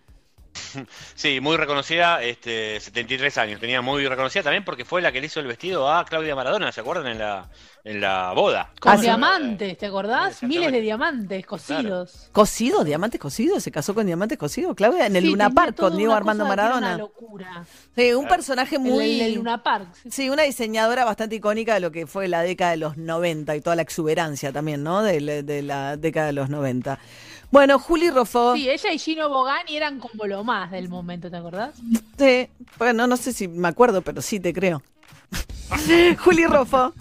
Sí, 1.15 1.39
muy 1.39 1.57
reconocida, 1.57 2.21
este, 2.21 2.79
73 2.79 3.37
años, 3.37 3.59
tenía 3.59 3.81
muy 3.81 4.07
reconocida 4.07 4.43
también 4.43 4.63
porque 4.63 4.85
fue 4.85 5.01
la 5.01 5.11
que 5.11 5.19
le 5.19 5.27
hizo 5.27 5.39
el 5.39 5.47
vestido 5.47 5.91
a 5.91 6.05
Claudia 6.05 6.35
Maradona, 6.35 6.71
¿se 6.71 6.81
acuerdan? 6.81 7.07
En 7.07 7.19
la, 7.19 7.49
en 7.83 8.01
la 8.01 8.33
boda. 8.33 8.71
Con 8.79 8.99
diamantes, 8.99 9.77
¿te 9.77 9.85
acordás? 9.85 10.43
Miles 10.43 10.71
de 10.71 10.81
diamantes 10.81 11.45
cosidos. 11.45 12.29
¿Cosidos? 12.31 12.85
¿Diamantes 12.85 13.19
cosidos? 13.19 13.63
¿Se 13.63 13.71
casó 13.71 13.93
con 13.93 14.05
diamantes 14.05 14.37
cosidos, 14.37 14.75
Claudia? 14.75 15.05
En 15.05 15.15
el 15.15 15.25
Luna 15.25 15.49
Park 15.49 15.77
con 15.77 15.95
Diego 15.95 16.13
Armando 16.13 16.45
Maradona. 16.45 16.95
Una 16.95 16.97
locura. 16.97 17.65
Sí, 17.95 18.13
un 18.13 18.27
personaje 18.27 18.79
muy... 18.79 19.21
En 19.21 19.25
el, 19.27 19.35
Luna 19.35 19.63
Park. 19.63 19.87
Sí. 20.09 20.29
una 20.29 20.43
diseñadora 20.43 21.05
bastante 21.05 21.35
icónica 21.35 21.75
de 21.75 21.79
lo 21.79 21.91
que 21.91 22.07
fue 22.07 22.27
la 22.27 22.41
década 22.41 22.71
de 22.71 22.77
los 22.77 22.97
90 22.97 23.55
y 23.55 23.61
toda 23.61 23.75
la 23.75 23.81
exuberancia 23.81 24.51
también, 24.51 24.83
¿no? 24.83 25.03
De, 25.03 25.43
de 25.43 25.61
la 25.61 25.95
década 25.97 26.27
de 26.27 26.33
los 26.33 26.49
90. 26.49 26.99
Bueno, 27.51 27.79
Juli 27.79 28.09
Rofo. 28.09 28.55
Sí, 28.55 28.69
ella 28.69 28.91
y 28.91 28.99
Gino 28.99 29.29
Bogani 29.29 29.77
eran 29.77 29.99
como 29.99 30.25
lo 30.25 30.43
más 30.45 30.71
del 30.71 30.87
momento, 30.87 31.29
¿te 31.29 31.37
acordás? 31.37 31.73
Sí, 32.17 32.47
bueno, 32.77 33.07
no 33.07 33.17
sé 33.17 33.33
si 33.33 33.47
me 33.47 33.67
acuerdo, 33.67 34.01
pero 34.01 34.21
sí 34.21 34.39
te 34.39 34.53
creo. 34.53 34.81
Juli 36.23 36.45
Rofo. 36.45 36.93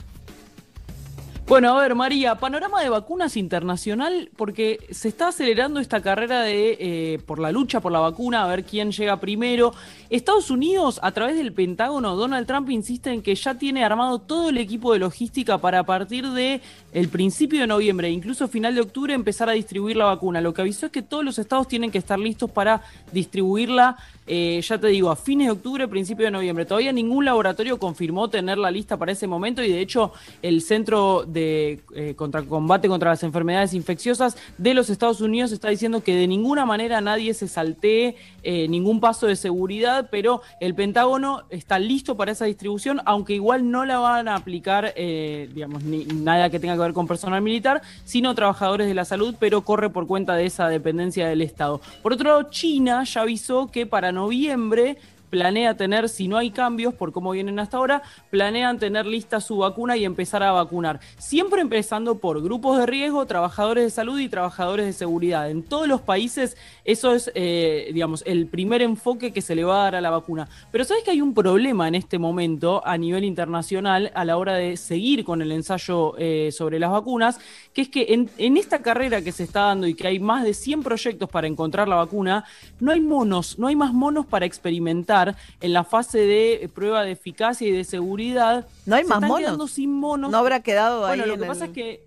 Bueno, 1.47 1.77
a 1.77 1.83
ver, 1.83 1.95
María, 1.95 2.37
panorama 2.37 2.81
de 2.81 2.89
vacunas 2.89 3.37
internacional, 3.37 4.31
porque 4.35 4.79
se 4.91 5.09
está 5.09 5.29
acelerando 5.29 5.79
esta 5.79 6.01
carrera 6.01 6.41
de 6.41 6.79
eh, 6.81 7.19
por 7.27 7.39
la 7.39 7.53
lucha 7.53 7.81
por 7.81 7.93
la 7.93 7.99
vacuna, 7.99 8.43
a 8.43 8.47
ver 8.47 8.65
quién 8.65 8.93
llega 8.93 9.21
primero. 9.21 9.75
Estados 10.09 10.51
Unidos, 10.51 10.99
a 11.03 11.13
través 11.13 11.37
del 11.37 11.53
Pentágono, 11.53 12.17
Donald 12.17 12.47
Trump 12.47 12.71
insiste 12.71 13.13
en 13.13 13.21
que 13.21 13.35
ya 13.35 13.57
tiene 13.57 13.85
armado 13.85 14.21
todo 14.21 14.49
el 14.49 14.57
equipo 14.57 14.95
de 14.95 15.01
logística 15.01 15.59
para 15.59 15.81
a 15.81 15.85
partir 15.85 16.31
de 16.31 16.63
el 16.95 17.11
principio 17.11 17.61
de 17.61 17.67
noviembre, 17.67 18.09
incluso 18.09 18.49
final 18.49 18.75
de 18.75 18.81
octubre, 18.81 19.13
empezar 19.13 19.51
a 19.51 19.53
distribuir 19.53 19.99
la 19.99 20.07
vacuna. 20.07 20.41
Lo 20.41 20.55
que 20.55 20.63
avisó 20.63 20.87
es 20.87 20.93
que 20.93 21.03
todos 21.03 21.25
los 21.25 21.39
estados 21.39 21.69
tienen 21.69 21.91
que 21.91 21.99
estar 21.99 22.19
listos 22.19 22.51
para 22.51 22.81
distribuirla, 23.13 23.99
eh, 24.27 24.63
ya 24.63 24.79
te 24.79 24.87
digo, 24.87 25.11
a 25.11 25.17
fines 25.17 25.49
de 25.49 25.53
octubre, 25.53 25.89
principio 25.89 26.25
de 26.25 26.31
noviembre. 26.31 26.65
Todavía 26.65 26.93
ningún 26.93 27.27
laboratorio 27.27 27.79
confirmó 27.79 28.31
tener 28.31 28.57
la 28.57 28.71
lista 28.71 28.97
para 28.97 29.13
ese 29.13 29.27
momento 29.27 29.63
y 29.63 29.71
de 29.71 29.83
hecho 29.83 30.13
el 30.41 30.63
Centro 30.63 31.27
de 31.35 31.81
eh, 31.95 32.15
Combate 32.17 32.89
contra 32.89 33.11
las 33.11 33.23
Enfermedades 33.23 33.75
Infecciosas 33.75 34.39
de 34.57 34.73
los 34.73 34.89
Estados 34.89 35.21
Unidos 35.21 35.53
está 35.53 35.69
diciendo 35.69 36.03
que 36.03 36.15
de 36.15 36.27
ninguna 36.27 36.65
manera 36.65 37.03
nadie 37.03 37.35
se 37.35 37.49
saltee 37.49 38.17
eh, 38.43 38.69
ningún 38.69 39.01
paso 39.01 39.27
de 39.27 39.37
seguridad, 39.37 40.09
pero 40.11 40.41
el 40.61 40.75
Pentágono 40.75 41.43
está 41.51 41.79
listo 41.79 42.17
para 42.17 42.33
esa 42.33 42.47
distribución, 42.47 43.01
aunque 43.05 43.35
igual 43.35 43.71
no 43.71 43.85
la 43.85 43.99
van 43.99 44.29
a 44.29 44.37
aplicar, 44.37 44.95
digamos, 44.95 45.83
ni, 45.83 46.05
nada 46.05 46.49
que 46.49 46.59
tenga 46.59 46.75
que 46.75 46.81
ver 46.81 46.93
con 46.93 47.07
personal 47.07 47.43
militar, 47.43 47.83
sino 48.05 48.35
trabajadores 48.35 48.87
de 48.87 48.95
la 48.95 49.05
salud, 49.05 49.35
pero 49.39 49.63
corre 49.63 49.91
por 49.91 50.07
cuenta 50.07 50.37
de 50.37 50.47
esa 50.47 50.69
dependencia 50.69 51.29
del 51.29 51.43
Estado. 51.43 51.81
Por 52.03 52.13
otro 52.13 52.29
lado, 52.31 52.51
China 52.51 53.05
ya 53.05 53.23
avisó 53.23 53.67
que 53.67 53.87
para 53.87 54.13
noviembre 54.13 54.97
planea 55.35 55.77
tener, 55.77 56.09
si 56.09 56.29
no 56.29 56.37
hay 56.37 56.53
cambios 56.53 56.95
por 56.95 57.11
cómo 57.11 57.33
vienen 57.33 57.59
hasta 57.59 57.77
ahora, 57.77 58.03
planean 58.31 58.79
tener 58.79 59.05
lista 59.05 59.41
su 59.41 59.57
vacuna 59.57 59.97
y 59.97 60.05
empezar 60.05 60.45
a 60.45 60.53
vacunar. 60.53 61.01
Siempre 61.19 61.61
empezando 61.61 62.19
por 62.19 62.41
grupos 62.41 62.79
de 62.79 62.87
riesgo, 62.87 63.27
trabajadores 63.27 63.83
de 63.83 63.91
salud 63.91 64.21
y 64.21 64.29
trabajadores 64.29 64.87
de 64.87 64.93
seguridad. 64.93 65.51
En 65.51 65.65
todos 65.65 65.89
los 65.89 66.01
países 66.01 66.57
eso 66.85 67.15
es, 67.15 67.33
eh, 67.35 67.91
digamos, 67.93 68.23
el 68.27 68.47
primer 68.47 68.81
enfoque 68.81 69.33
que 69.33 69.43
se 69.43 69.57
le 69.57 69.65
va 69.65 69.81
a 69.81 69.85
dar 69.87 69.97
a 69.97 70.01
la 70.01 70.11
vacuna. 70.11 70.49
Pero 70.71 70.85
sabes 70.85 71.03
que 71.03 71.11
hay 71.11 71.21
un 71.21 71.35
problema 71.35 71.89
en 71.89 71.97
este 71.97 72.17
momento 72.17 72.87
a 72.87 72.97
nivel 72.97 73.25
internacional 73.25 74.13
a 74.15 74.25
la 74.25 74.37
hora 74.37 74.55
de 74.55 74.77
seguir 74.77 75.25
con 75.25 75.43
el 75.43 75.51
ensayo 75.51 76.15
eh, 76.17 76.51
sobre 76.53 76.79
las 76.79 76.93
vacunas, 76.93 77.41
que 77.73 77.83
es 77.83 77.89
que 77.89 78.07
en, 78.11 78.31
en 78.39 78.57
esta 78.57 78.83
carrera 78.83 79.21
que 79.23 79.33
se 79.33 79.43
está 79.43 79.63
dando 79.63 79.89
y 79.89 79.95
que 79.95 80.07
hay 80.07 80.21
más 80.21 80.45
de 80.45 80.55
100 80.55 80.85
proyectos 80.85 81.29
para 81.29 81.49
encontrar 81.49 81.89
la 81.89 81.97
vacuna, 81.97 82.45
no 82.79 82.93
hay 82.93 83.01
monos, 83.01 83.59
no 83.59 83.67
hay 83.67 83.75
más 83.75 83.93
monos 83.93 84.27
para 84.27 84.47
experimentar 84.47 85.24
en 85.61 85.73
la 85.73 85.85
fase 85.85 86.19
de 86.19 86.71
prueba 86.75 87.03
de 87.03 87.13
eficacia 87.13 87.69
y 87.69 87.73
de 87.73 87.85
seguridad. 87.85 88.67
No 88.87 88.97
hay 88.97 89.05
más 89.05 89.21
monos. 89.21 89.71
sin 89.71 89.93
monos. 89.93 90.31
No 90.31 90.39
habrá 90.39 90.61
quedado 90.61 91.07
ahí. 91.07 91.19
Bueno, 91.19 91.35
lo 91.35 91.41
que 91.41 91.47
pasa 91.47 91.67
es 91.67 91.71
que. 91.71 92.05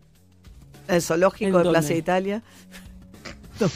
El 0.88 1.02
zoológico 1.02 1.58
de 1.60 1.70
Plaza 1.70 1.94
Italia. 1.94 2.44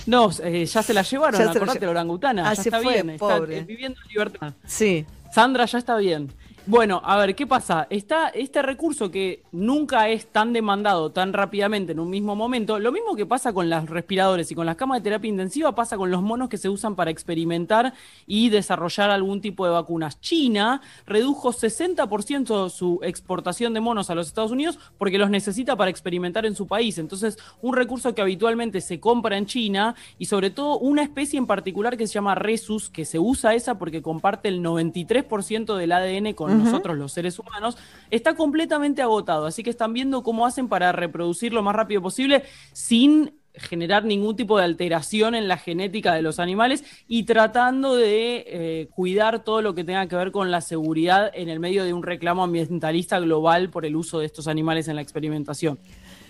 No, 0.05 0.29
eh, 0.43 0.65
ya 0.65 0.83
se 0.83 0.93
la 0.93 1.01
llevaron, 1.01 1.41
acordate, 1.41 1.85
la 1.85 1.91
orangutana. 1.91 2.47
Ah, 2.47 2.53
ya 2.53 2.61
está 2.61 2.79
bien, 2.79 3.09
está 3.09 3.39
viviendo 3.39 3.99
en 3.99 4.07
libertad. 4.09 4.53
Sí. 4.63 5.07
Sandra 5.33 5.65
ya 5.65 5.79
está 5.79 5.95
bien. 5.97 6.31
Bueno, 6.67 7.01
a 7.03 7.17
ver, 7.17 7.33
¿qué 7.33 7.47
pasa? 7.47 7.87
Está 7.89 8.29
este 8.29 8.61
recurso 8.61 9.09
que 9.09 9.41
nunca 9.51 10.09
es 10.09 10.27
tan 10.27 10.53
demandado 10.53 11.11
tan 11.11 11.33
rápidamente 11.33 11.93
en 11.93 11.99
un 11.99 12.11
mismo 12.11 12.35
momento. 12.35 12.77
Lo 12.77 12.91
mismo 12.91 13.15
que 13.15 13.25
pasa 13.25 13.51
con 13.51 13.67
los 13.67 13.89
respiradores 13.89 14.51
y 14.51 14.55
con 14.55 14.67
las 14.67 14.75
camas 14.75 14.99
de 14.99 15.05
terapia 15.05 15.27
intensiva 15.27 15.73
pasa 15.73 15.97
con 15.97 16.11
los 16.11 16.21
monos 16.21 16.49
que 16.49 16.59
se 16.59 16.69
usan 16.69 16.95
para 16.95 17.09
experimentar 17.09 17.93
y 18.27 18.49
desarrollar 18.49 19.09
algún 19.09 19.41
tipo 19.41 19.65
de 19.65 19.71
vacunas. 19.71 20.21
China 20.21 20.81
redujo 21.07 21.51
60% 21.51 22.69
su 22.69 22.99
exportación 23.01 23.73
de 23.73 23.79
monos 23.79 24.11
a 24.11 24.15
los 24.15 24.27
Estados 24.27 24.51
Unidos 24.51 24.77
porque 24.99 25.17
los 25.17 25.31
necesita 25.31 25.75
para 25.75 25.89
experimentar 25.89 26.45
en 26.45 26.55
su 26.55 26.67
país. 26.67 26.99
Entonces, 26.99 27.39
un 27.63 27.75
recurso 27.75 28.13
que 28.13 28.21
habitualmente 28.21 28.81
se 28.81 28.99
compra 28.99 29.35
en 29.35 29.47
China 29.47 29.95
y 30.19 30.25
sobre 30.25 30.51
todo 30.51 30.77
una 30.77 31.01
especie 31.01 31.39
en 31.39 31.47
particular 31.47 31.97
que 31.97 32.05
se 32.05 32.13
llama 32.13 32.35
Resus, 32.35 32.91
que 32.91 33.03
se 33.03 33.17
usa 33.17 33.55
esa 33.55 33.79
porque 33.79 34.03
comparte 34.03 34.47
el 34.47 34.61
93% 34.61 35.75
del 35.75 35.91
ADN 35.91 36.33
con 36.33 36.51
nosotros 36.61 36.97
los 36.97 37.11
seres 37.11 37.37
humanos, 37.39 37.77
está 38.09 38.35
completamente 38.35 39.01
agotado. 39.01 39.45
Así 39.45 39.63
que 39.63 39.69
están 39.69 39.93
viendo 39.93 40.23
cómo 40.23 40.45
hacen 40.45 40.67
para 40.67 40.91
reproducir 40.91 41.53
lo 41.53 41.63
más 41.63 41.75
rápido 41.75 42.01
posible 42.01 42.43
sin 42.73 43.33
generar 43.53 44.05
ningún 44.05 44.35
tipo 44.35 44.57
de 44.57 44.63
alteración 44.63 45.35
en 45.35 45.47
la 45.47 45.57
genética 45.57 46.13
de 46.13 46.21
los 46.21 46.39
animales 46.39 46.83
y 47.07 47.23
tratando 47.23 47.95
de 47.95 48.45
eh, 48.47 48.89
cuidar 48.93 49.43
todo 49.43 49.61
lo 49.61 49.75
que 49.75 49.83
tenga 49.83 50.07
que 50.07 50.15
ver 50.15 50.31
con 50.31 50.51
la 50.51 50.61
seguridad 50.61 51.31
en 51.33 51.49
el 51.49 51.59
medio 51.59 51.83
de 51.83 51.93
un 51.93 52.03
reclamo 52.03 52.43
ambientalista 52.43 53.19
global 53.19 53.69
por 53.69 53.85
el 53.85 53.95
uso 53.95 54.19
de 54.19 54.25
estos 54.25 54.47
animales 54.47 54.87
en 54.87 54.95
la 54.95 55.01
experimentación. 55.01 55.79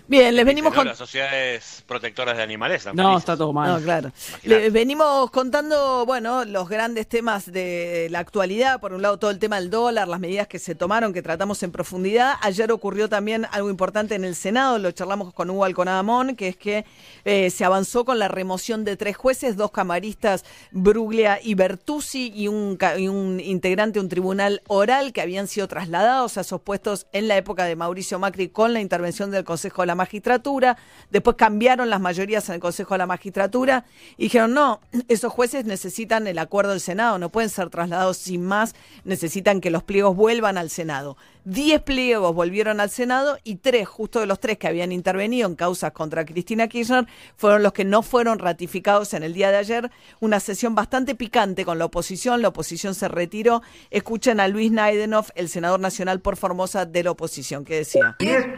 Bien, 0.08 0.34
les 0.34 0.44
venimos 0.44 0.72
¿no? 0.72 0.76
con... 0.78 0.86
Las 0.86 0.98
sociedades 0.98 1.82
protectoras 1.86 2.36
de 2.36 2.42
animales. 2.42 2.84
No, 2.86 2.92
felices. 2.92 3.18
está 3.20 3.36
todo 3.36 3.52
mal. 3.52 3.72
No, 3.72 3.80
claro. 3.80 4.12
Imagínate. 4.28 4.48
Le 4.64 4.70
venimos 4.70 5.30
contando, 5.30 6.04
bueno, 6.04 6.44
los 6.44 6.68
grandes 6.68 7.06
temas 7.06 7.50
de 7.50 8.08
la 8.10 8.18
actualidad. 8.18 8.80
Por 8.80 8.92
un 8.92 9.02
lado, 9.02 9.18
todo 9.18 9.30
el 9.30 9.38
tema 9.38 9.58
del 9.60 9.70
dólar, 9.70 10.08
las 10.08 10.20
medidas 10.20 10.48
que 10.48 10.58
se 10.58 10.74
tomaron, 10.74 11.12
que 11.12 11.22
tratamos 11.22 11.62
en 11.62 11.72
profundidad. 11.72 12.34
Ayer 12.42 12.70
ocurrió 12.72 13.08
también 13.08 13.46
algo 13.52 13.70
importante 13.70 14.14
en 14.14 14.24
el 14.24 14.34
Senado, 14.34 14.78
lo 14.78 14.90
charlamos 14.90 15.32
con 15.32 15.48
Hugo 15.50 15.64
Alconadamón, 15.64 16.36
que 16.36 16.48
es 16.48 16.56
que 16.56 16.84
eh, 17.24 17.50
se 17.50 17.64
avanzó 17.64 18.04
con 18.04 18.18
la 18.18 18.28
remoción 18.28 18.84
de 18.84 18.96
tres 18.96 19.16
jueces, 19.16 19.56
dos 19.56 19.70
camaristas, 19.70 20.44
Bruglia 20.72 21.38
y 21.42 21.54
Bertuzzi, 21.54 22.32
y 22.34 22.48
un, 22.48 22.76
ca- 22.76 22.98
y 22.98 23.08
un 23.08 23.40
integrante 23.40 23.98
de 23.98 24.00
un 24.04 24.08
tribunal 24.08 24.62
oral 24.66 25.12
que 25.12 25.20
habían 25.20 25.46
sido 25.48 25.68
trasladados 25.68 26.36
a 26.36 26.42
esos 26.42 26.60
puestos 26.60 27.06
en 27.12 27.28
la 27.28 27.36
época 27.36 27.64
de 27.64 27.76
Mauricio 27.76 28.18
Macri 28.18 28.48
con 28.48 28.72
la 28.72 28.80
intervención 28.80 29.30
del 29.30 29.44
Consejo 29.44 29.82
de 29.82 29.86
la 29.86 29.91
la 29.92 29.96
magistratura, 29.96 30.78
después 31.10 31.36
cambiaron 31.36 31.90
las 31.90 32.00
mayorías 32.00 32.48
en 32.48 32.54
el 32.54 32.60
Consejo 32.60 32.94
de 32.94 32.98
la 32.98 33.06
Magistratura 33.06 33.84
y 34.16 34.24
dijeron, 34.24 34.54
no, 34.54 34.80
esos 35.08 35.30
jueces 35.30 35.66
necesitan 35.66 36.26
el 36.26 36.38
acuerdo 36.38 36.70
del 36.70 36.80
Senado, 36.80 37.18
no 37.18 37.28
pueden 37.28 37.50
ser 37.50 37.68
trasladados 37.68 38.16
sin 38.16 38.42
más, 38.42 38.74
necesitan 39.04 39.60
que 39.60 39.70
los 39.70 39.82
pliegos 39.82 40.16
vuelvan 40.16 40.56
al 40.56 40.70
Senado. 40.70 41.16
Diez 41.44 41.82
pliegos 41.82 42.34
volvieron 42.34 42.80
al 42.80 42.88
Senado 42.88 43.36
y 43.42 43.56
tres, 43.56 43.88
justo 43.88 44.20
de 44.20 44.26
los 44.26 44.38
tres 44.38 44.58
que 44.58 44.68
habían 44.68 44.92
intervenido 44.92 45.48
en 45.48 45.56
causas 45.56 45.92
contra 45.92 46.24
Cristina 46.24 46.68
Kirchner, 46.68 47.06
fueron 47.36 47.62
los 47.62 47.72
que 47.72 47.84
no 47.84 48.02
fueron 48.02 48.38
ratificados 48.38 49.12
en 49.12 49.24
el 49.24 49.34
día 49.34 49.50
de 49.50 49.56
ayer. 49.56 49.90
Una 50.20 50.40
sesión 50.40 50.74
bastante 50.74 51.14
picante 51.14 51.64
con 51.64 51.78
la 51.78 51.86
oposición, 51.86 52.42
la 52.42 52.48
oposición 52.48 52.94
se 52.94 53.08
retiró. 53.08 53.60
Escuchen 53.90 54.40
a 54.40 54.48
Luis 54.48 54.70
Naidenoff, 54.70 55.30
el 55.34 55.48
senador 55.48 55.80
nacional 55.80 56.20
por 56.20 56.36
Formosa 56.36 56.86
de 56.86 57.02
la 57.02 57.10
oposición, 57.10 57.64
que 57.64 57.76
decía. 57.76 58.16
¿Qué? 58.18 58.54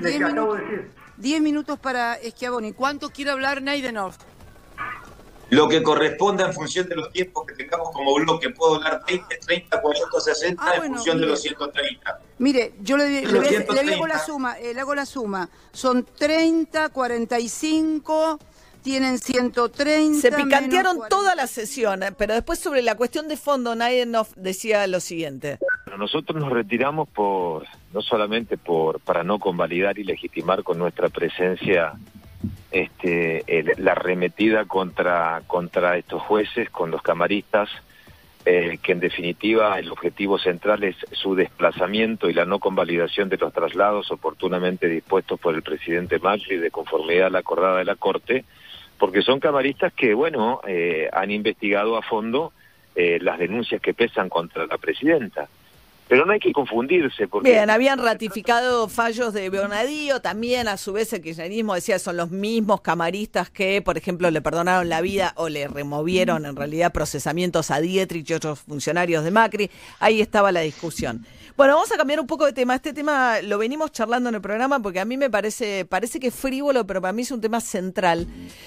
10 1.18 1.40
minutos 1.40 1.78
para 1.78 2.18
Schiavoni. 2.22 2.72
¿Cuánto 2.72 3.10
quiere 3.10 3.30
hablar 3.30 3.62
Neidenov? 3.62 4.14
Lo 5.50 5.68
que 5.68 5.82
corresponda 5.82 6.46
en 6.46 6.52
función 6.52 6.88
de 6.88 6.96
los 6.96 7.12
tiempos 7.12 7.46
que 7.46 7.54
tengamos 7.54 7.90
como 7.92 8.14
bloque. 8.14 8.50
Puedo 8.50 8.76
hablar 8.76 9.02
20, 9.06 9.36
30, 9.36 9.80
40, 9.80 10.20
60 10.20 10.74
en 10.74 10.94
función 10.94 11.20
de 11.20 11.26
los 11.26 11.42
130. 11.42 12.20
Mire, 12.38 12.74
yo 12.80 12.96
le, 12.96 13.22
le, 13.22 13.84
le, 13.84 13.94
hago 13.94 14.06
la 14.06 14.18
suma, 14.18 14.58
eh, 14.58 14.74
le 14.74 14.80
hago 14.80 14.94
la 14.94 15.06
suma. 15.06 15.48
Son 15.72 16.04
30, 16.04 16.88
45 16.88 18.38
tienen 18.84 19.18
130. 19.18 20.20
Se 20.20 20.30
picantearon 20.30 21.00
toda 21.08 21.34
la 21.34 21.46
sesión, 21.46 22.00
pero 22.18 22.34
después 22.34 22.58
sobre 22.58 22.82
la 22.82 22.94
cuestión 22.96 23.28
de 23.28 23.36
fondo, 23.38 23.74
Naiden 23.74 24.14
decía 24.36 24.86
lo 24.86 25.00
siguiente. 25.00 25.58
Nosotros 25.98 26.40
nos 26.40 26.52
retiramos 26.52 27.08
por 27.08 27.64
no 27.94 28.02
solamente 28.02 28.58
por 28.58 29.00
para 29.00 29.24
no 29.24 29.38
convalidar 29.38 29.98
y 29.98 30.04
legitimar 30.04 30.62
con 30.62 30.78
nuestra 30.78 31.08
presencia 31.08 31.92
este 32.70 33.44
la 33.78 33.92
arremetida 33.92 34.66
contra 34.66 35.42
contra 35.46 35.96
estos 35.96 36.20
jueces 36.22 36.68
con 36.70 36.90
los 36.90 37.00
camaristas 37.00 37.70
eh, 38.46 38.78
que 38.82 38.92
en 38.92 39.00
definitiva 39.00 39.78
el 39.78 39.90
objetivo 39.90 40.38
central 40.38 40.84
es 40.84 40.96
su 41.12 41.34
desplazamiento 41.34 42.28
y 42.28 42.34
la 42.34 42.44
no 42.44 42.58
convalidación 42.58 43.30
de 43.30 43.38
los 43.38 43.54
traslados 43.54 44.10
oportunamente 44.10 44.86
dispuestos 44.86 45.40
por 45.40 45.54
el 45.54 45.62
presidente 45.62 46.18
Macri 46.18 46.58
de 46.58 46.70
conformidad 46.70 47.28
a 47.28 47.30
la 47.30 47.38
acordada 47.38 47.78
de 47.78 47.86
la 47.86 47.96
Corte, 47.96 48.44
porque 48.98 49.22
son 49.22 49.40
camaristas 49.40 49.94
que, 49.94 50.12
bueno, 50.12 50.60
eh, 50.66 51.08
han 51.10 51.30
investigado 51.30 51.96
a 51.96 52.02
fondo 52.02 52.52
eh, 52.94 53.18
las 53.22 53.38
denuncias 53.38 53.80
que 53.80 53.94
pesan 53.94 54.28
contra 54.28 54.66
la 54.66 54.76
presidenta. 54.76 55.48
Pero 56.08 56.26
no 56.26 56.32
hay 56.32 56.40
que 56.40 56.52
confundirse, 56.52 57.26
porque... 57.28 57.50
Bien, 57.50 57.70
habían 57.70 57.98
ratificado 57.98 58.88
fallos 58.88 59.32
de 59.32 59.48
Bernadío, 59.48 60.20
también 60.20 60.68
a 60.68 60.76
su 60.76 60.92
vez 60.92 61.12
el 61.12 61.22
kirchnerismo 61.22 61.74
decía 61.74 61.98
son 61.98 62.18
los 62.18 62.30
mismos 62.30 62.82
camaristas 62.82 63.48
que, 63.48 63.80
por 63.80 63.96
ejemplo, 63.96 64.30
le 64.30 64.42
perdonaron 64.42 64.88
la 64.88 65.00
vida 65.00 65.32
o 65.36 65.48
le 65.48 65.66
removieron 65.66 66.44
en 66.44 66.56
realidad 66.56 66.92
procesamientos 66.92 67.70
a 67.70 67.80
Dietrich 67.80 68.28
y 68.28 68.34
otros 68.34 68.60
funcionarios 68.60 69.24
de 69.24 69.30
Macri. 69.30 69.70
Ahí 69.98 70.20
estaba 70.20 70.52
la 70.52 70.60
discusión. 70.60 71.24
Bueno, 71.56 71.74
vamos 71.74 71.92
a 71.92 71.96
cambiar 71.96 72.18
un 72.18 72.26
poco 72.26 72.46
de 72.46 72.52
tema. 72.52 72.74
Este 72.74 72.92
tema 72.92 73.40
lo 73.40 73.58
venimos 73.58 73.92
charlando 73.92 74.28
en 74.28 74.34
el 74.34 74.40
programa 74.40 74.80
porque 74.80 74.98
a 74.98 75.04
mí 75.04 75.16
me 75.16 75.30
parece, 75.30 75.84
parece 75.84 76.18
que 76.18 76.26
es 76.26 76.34
frívolo, 76.34 76.84
pero 76.84 77.00
para 77.00 77.12
mí 77.12 77.22
es 77.22 77.30
un 77.30 77.40
tema 77.40 77.60
central 77.60 78.26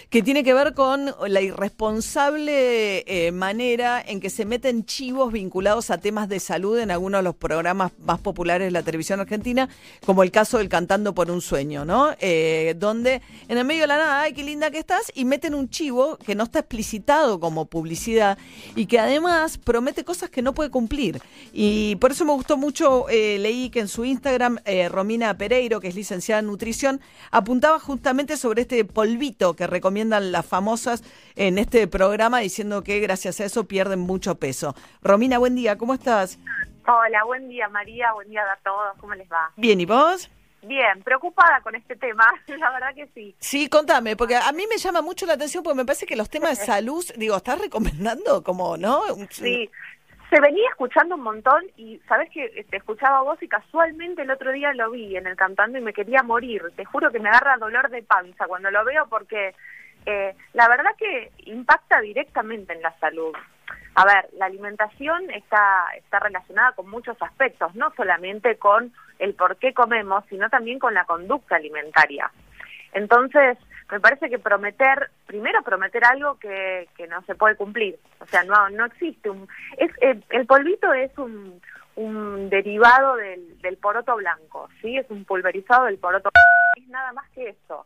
que 0.09 0.23
tiene 0.23 0.41
que 0.41 0.53
ver 0.53 0.73
con 0.73 1.13
la 1.27 1.41
irresponsable 1.41 3.03
eh, 3.05 3.33
manera 3.33 4.01
en 4.07 4.21
que 4.21 4.29
se 4.29 4.45
meten 4.45 4.85
chivos 4.85 5.33
vinculados 5.33 5.89
a 5.89 5.97
temas 5.97 6.29
de 6.29 6.39
salud 6.39 6.79
en 6.79 6.89
algunos 6.89 7.19
de 7.19 7.23
los 7.23 7.35
programas 7.35 7.91
más 8.05 8.21
populares 8.21 8.67
de 8.67 8.71
la 8.71 8.83
televisión 8.83 9.19
argentina, 9.19 9.67
como 10.05 10.23
el 10.23 10.31
caso 10.31 10.57
del 10.57 10.69
Cantando 10.69 11.13
por 11.13 11.29
un 11.29 11.41
Sueño, 11.41 11.83
¿no? 11.83 12.15
Eh, 12.21 12.73
donde 12.77 13.21
en 13.49 13.57
el 13.57 13.65
medio 13.65 13.81
de 13.81 13.87
la 13.87 13.97
nada, 13.97 14.21
ay, 14.21 14.31
qué 14.31 14.43
linda 14.43 14.71
que 14.71 14.79
estás, 14.79 15.11
y 15.13 15.25
meten 15.25 15.55
un 15.55 15.69
chivo 15.69 16.15
que 16.15 16.35
no 16.35 16.45
está 16.45 16.59
explicitado 16.59 17.41
como 17.41 17.65
publicidad 17.65 18.37
y 18.77 18.85
que 18.85 18.97
además 18.97 19.57
promete 19.57 20.05
cosas 20.05 20.29
que 20.29 20.41
no 20.41 20.53
puede 20.53 20.69
cumplir. 20.69 21.21
Y 21.51 21.97
por 21.97 22.11
eso 22.11 22.23
me 22.23 22.31
gustó 22.31 22.55
mucho, 22.55 22.76
eh, 23.09 23.37
leí 23.39 23.69
que 23.69 23.79
en 23.79 23.87
su 23.87 24.05
Instagram, 24.05 24.59
eh, 24.65 24.87
Romina 24.89 25.35
Pereiro, 25.35 25.79
que 25.79 25.87
es 25.87 25.95
licenciada 25.95 26.39
en 26.39 26.47
nutrición, 26.47 27.01
apuntaba 27.31 27.79
justamente 27.79 28.37
sobre 28.37 28.61
este 28.61 28.85
polvito 28.85 29.55
que 29.55 29.65
recomiendan 29.65 30.31
las 30.31 30.45
famosas 30.45 31.03
en 31.35 31.57
este 31.57 31.87
programa, 31.87 32.39
diciendo 32.39 32.83
que 32.83 32.99
gracias 32.99 33.39
a 33.39 33.45
eso 33.45 33.67
pierden 33.67 33.99
mucho 33.99 34.35
peso. 34.35 34.75
Romina, 35.01 35.39
buen 35.39 35.55
día, 35.55 35.77
¿cómo 35.77 35.93
estás? 35.93 36.37
Hola, 36.87 37.23
buen 37.25 37.49
día 37.49 37.67
María, 37.67 38.13
buen 38.13 38.29
día 38.29 38.41
a 38.43 38.57
todos, 38.63 38.95
¿cómo 38.99 39.15
les 39.15 39.27
va? 39.29 39.51
Bien, 39.55 39.81
¿y 39.81 39.85
vos? 39.85 40.29
Bien, 40.61 41.01
preocupada 41.03 41.61
con 41.61 41.75
este 41.75 41.95
tema, 41.95 42.25
la 42.47 42.71
verdad 42.71 42.93
que 42.93 43.07
sí. 43.13 43.35
Sí, 43.39 43.69
contame, 43.69 44.15
porque 44.15 44.35
a 44.35 44.51
mí 44.51 44.65
me 44.69 44.77
llama 44.77 45.01
mucho 45.01 45.25
la 45.25 45.33
atención 45.33 45.63
porque 45.63 45.77
me 45.77 45.85
parece 45.85 46.05
que 46.05 46.15
los 46.15 46.29
temas 46.29 46.59
de 46.59 46.65
salud, 46.65 47.03
digo, 47.15 47.35
¿estás 47.35 47.59
recomendando 47.59 48.43
como, 48.43 48.77
no? 48.77 49.01
Sí, 49.31 49.69
se 50.29 50.41
venía 50.41 50.69
escuchando 50.69 51.15
un 51.15 51.21
montón 51.21 51.63
y 51.77 51.99
sabes 52.07 52.29
que 52.31 52.65
te 52.69 52.77
escuchaba 52.77 53.21
vos 53.21 53.41
y 53.41 53.47
casualmente 53.47 54.23
el 54.23 54.31
otro 54.31 54.51
día 54.51 54.73
lo 54.73 54.91
vi 54.91 55.15
en 55.15 55.25
el 55.25 55.37
cantando 55.37 55.77
y 55.77 55.81
me 55.81 55.93
quería 55.93 56.21
morir. 56.21 56.63
Te 56.75 56.85
juro 56.85 57.11
que 57.11 57.19
me 57.19 57.29
agarra 57.29 57.57
dolor 57.57 57.89
de 57.89 58.03
panza 58.03 58.45
cuando 58.47 58.69
lo 58.69 58.83
veo 58.83 59.07
porque 59.07 59.55
eh, 60.05 60.35
la 60.53 60.67
verdad 60.67 60.91
que 60.97 61.31
impacta 61.45 62.01
directamente 62.01 62.73
en 62.73 62.81
la 62.81 62.97
salud. 62.99 63.33
A 63.95 64.05
ver, 64.05 64.29
la 64.33 64.45
alimentación 64.45 65.31
está, 65.31 65.87
está 65.97 66.19
relacionada 66.19 66.73
con 66.73 66.89
muchos 66.89 67.17
aspectos, 67.21 67.73
no 67.75 67.91
solamente 67.95 68.57
con 68.57 68.93
el 69.19 69.33
por 69.33 69.57
qué 69.57 69.73
comemos, 69.73 70.23
sino 70.29 70.49
también 70.49 70.77
con 70.77 70.93
la 70.93 71.05
conducta 71.05 71.55
alimentaria. 71.55 72.29
Entonces, 72.97 73.57
me 73.91 73.99
parece 73.99 74.29
que 74.29 74.39
prometer, 74.39 75.11
primero 75.27 75.61
prometer 75.63 76.03
algo 76.03 76.37
que, 76.39 76.89
que 76.97 77.07
no 77.07 77.21
se 77.23 77.35
puede 77.35 77.55
cumplir, 77.55 77.97
o 78.19 78.25
sea, 78.25 78.43
no 78.43 78.69
no 78.69 78.85
existe 78.85 79.29
un 79.29 79.47
es 79.77 79.91
el, 80.01 80.23
el 80.29 80.45
polvito 80.45 80.91
es 80.93 81.15
un, 81.17 81.61
un 81.95 82.49
derivado 82.49 83.15
del, 83.15 83.59
del 83.61 83.77
poroto 83.77 84.15
blanco, 84.15 84.67
sí, 84.81 84.97
es 84.97 85.09
un 85.09 85.25
pulverizado 85.25 85.85
del 85.85 85.99
poroto, 85.99 86.29
es 86.75 86.87
nada 86.89 87.13
más 87.13 87.29
que 87.31 87.49
eso. 87.49 87.85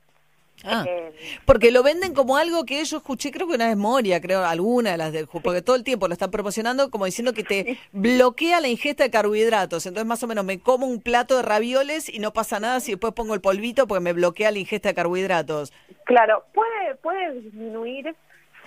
Ah, 0.64 0.86
Eh, 0.88 1.14
porque 1.46 1.72
lo 1.72 1.84
venden 1.84 2.14
como 2.14 2.38
algo 2.38 2.66
que 2.66 2.84
yo 2.84 2.98
escuché, 2.98 3.32
creo 3.32 3.48
que 3.48 3.56
una 3.56 3.68
vez 3.68 3.78
Moria, 3.78 4.22
creo, 4.22 4.44
alguna 4.44 4.92
de 4.92 4.98
las 4.98 5.12
del 5.12 5.28
porque 5.28 5.62
todo 5.62 5.76
el 5.76 5.84
tiempo 5.84 6.08
lo 6.08 6.14
están 6.14 6.32
promocionando 6.32 6.92
como 6.92 7.06
diciendo 7.06 7.34
que 7.34 7.44
te 7.44 7.78
bloquea 7.92 8.60
la 8.60 8.68
ingesta 8.68 9.04
de 9.04 9.12
carbohidratos. 9.12 9.86
Entonces, 9.86 10.08
más 10.08 10.22
o 10.24 10.28
menos, 10.28 10.46
me 10.46 10.60
como 10.60 10.86
un 10.86 11.02
plato 11.02 11.38
de 11.38 11.44
ravioles 11.44 12.10
y 12.10 12.20
no 12.20 12.32
pasa 12.34 12.60
nada 12.60 12.80
si 12.80 12.92
después 12.92 13.14
pongo 13.14 13.34
el 13.34 13.42
polvito 13.42 13.88
porque 13.88 14.04
me 14.04 14.14
bloquea 14.14 14.52
la 14.52 14.60
ingesta 14.60 14.90
de 14.90 14.96
carbohidratos. 14.96 15.74
Claro, 16.06 16.44
puede, 16.54 16.96
puede 16.96 17.40
disminuir 17.40 18.16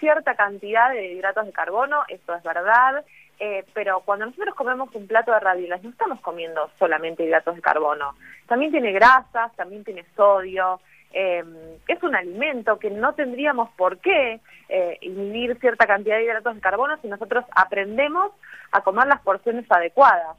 cierta 0.01 0.35
cantidad 0.35 0.91
de 0.91 1.13
hidratos 1.13 1.47
de 1.47 1.53
carbono, 1.53 2.03
esto 2.09 2.35
es 2.35 2.43
verdad, 2.43 3.05
eh, 3.39 3.65
pero 3.73 4.01
cuando 4.05 4.27
nosotros 4.27 4.55
comemos 4.55 4.95
un 4.95 5.07
plato 5.07 5.33
de 5.33 5.41
ravioles 5.41 5.83
no 5.83 5.91
estamos 5.91 6.21
comiendo 6.21 6.71
solamente 6.79 7.25
hidratos 7.25 7.57
de 7.57 7.63
carbono, 7.63 8.15
también 8.47 8.71
tiene 8.71 8.93
grasas, 8.93 9.55
también 9.57 9.85
tiene 9.85 10.05
sodio, 10.15 10.81
eh, 11.15 11.45
es 11.87 12.03
un 12.03 12.17
alimento 12.17 12.79
que 12.79 12.91
no 12.91 13.15
tendríamos 13.15 13.71
por 13.77 13.99
qué 13.99 14.41
eh, 14.69 14.99
inhibir 15.01 15.59
cierta 15.61 15.87
cantidad 15.87 16.17
de 16.17 16.25
hidratos 16.25 16.57
de 16.57 16.61
carbono 16.61 16.97
si 17.01 17.09
nosotros 17.09 17.45
aprendemos 17.55 18.33
a 18.73 18.81
comer 18.81 19.07
las 19.07 19.21
porciones 19.21 19.65
adecuadas. 19.71 20.37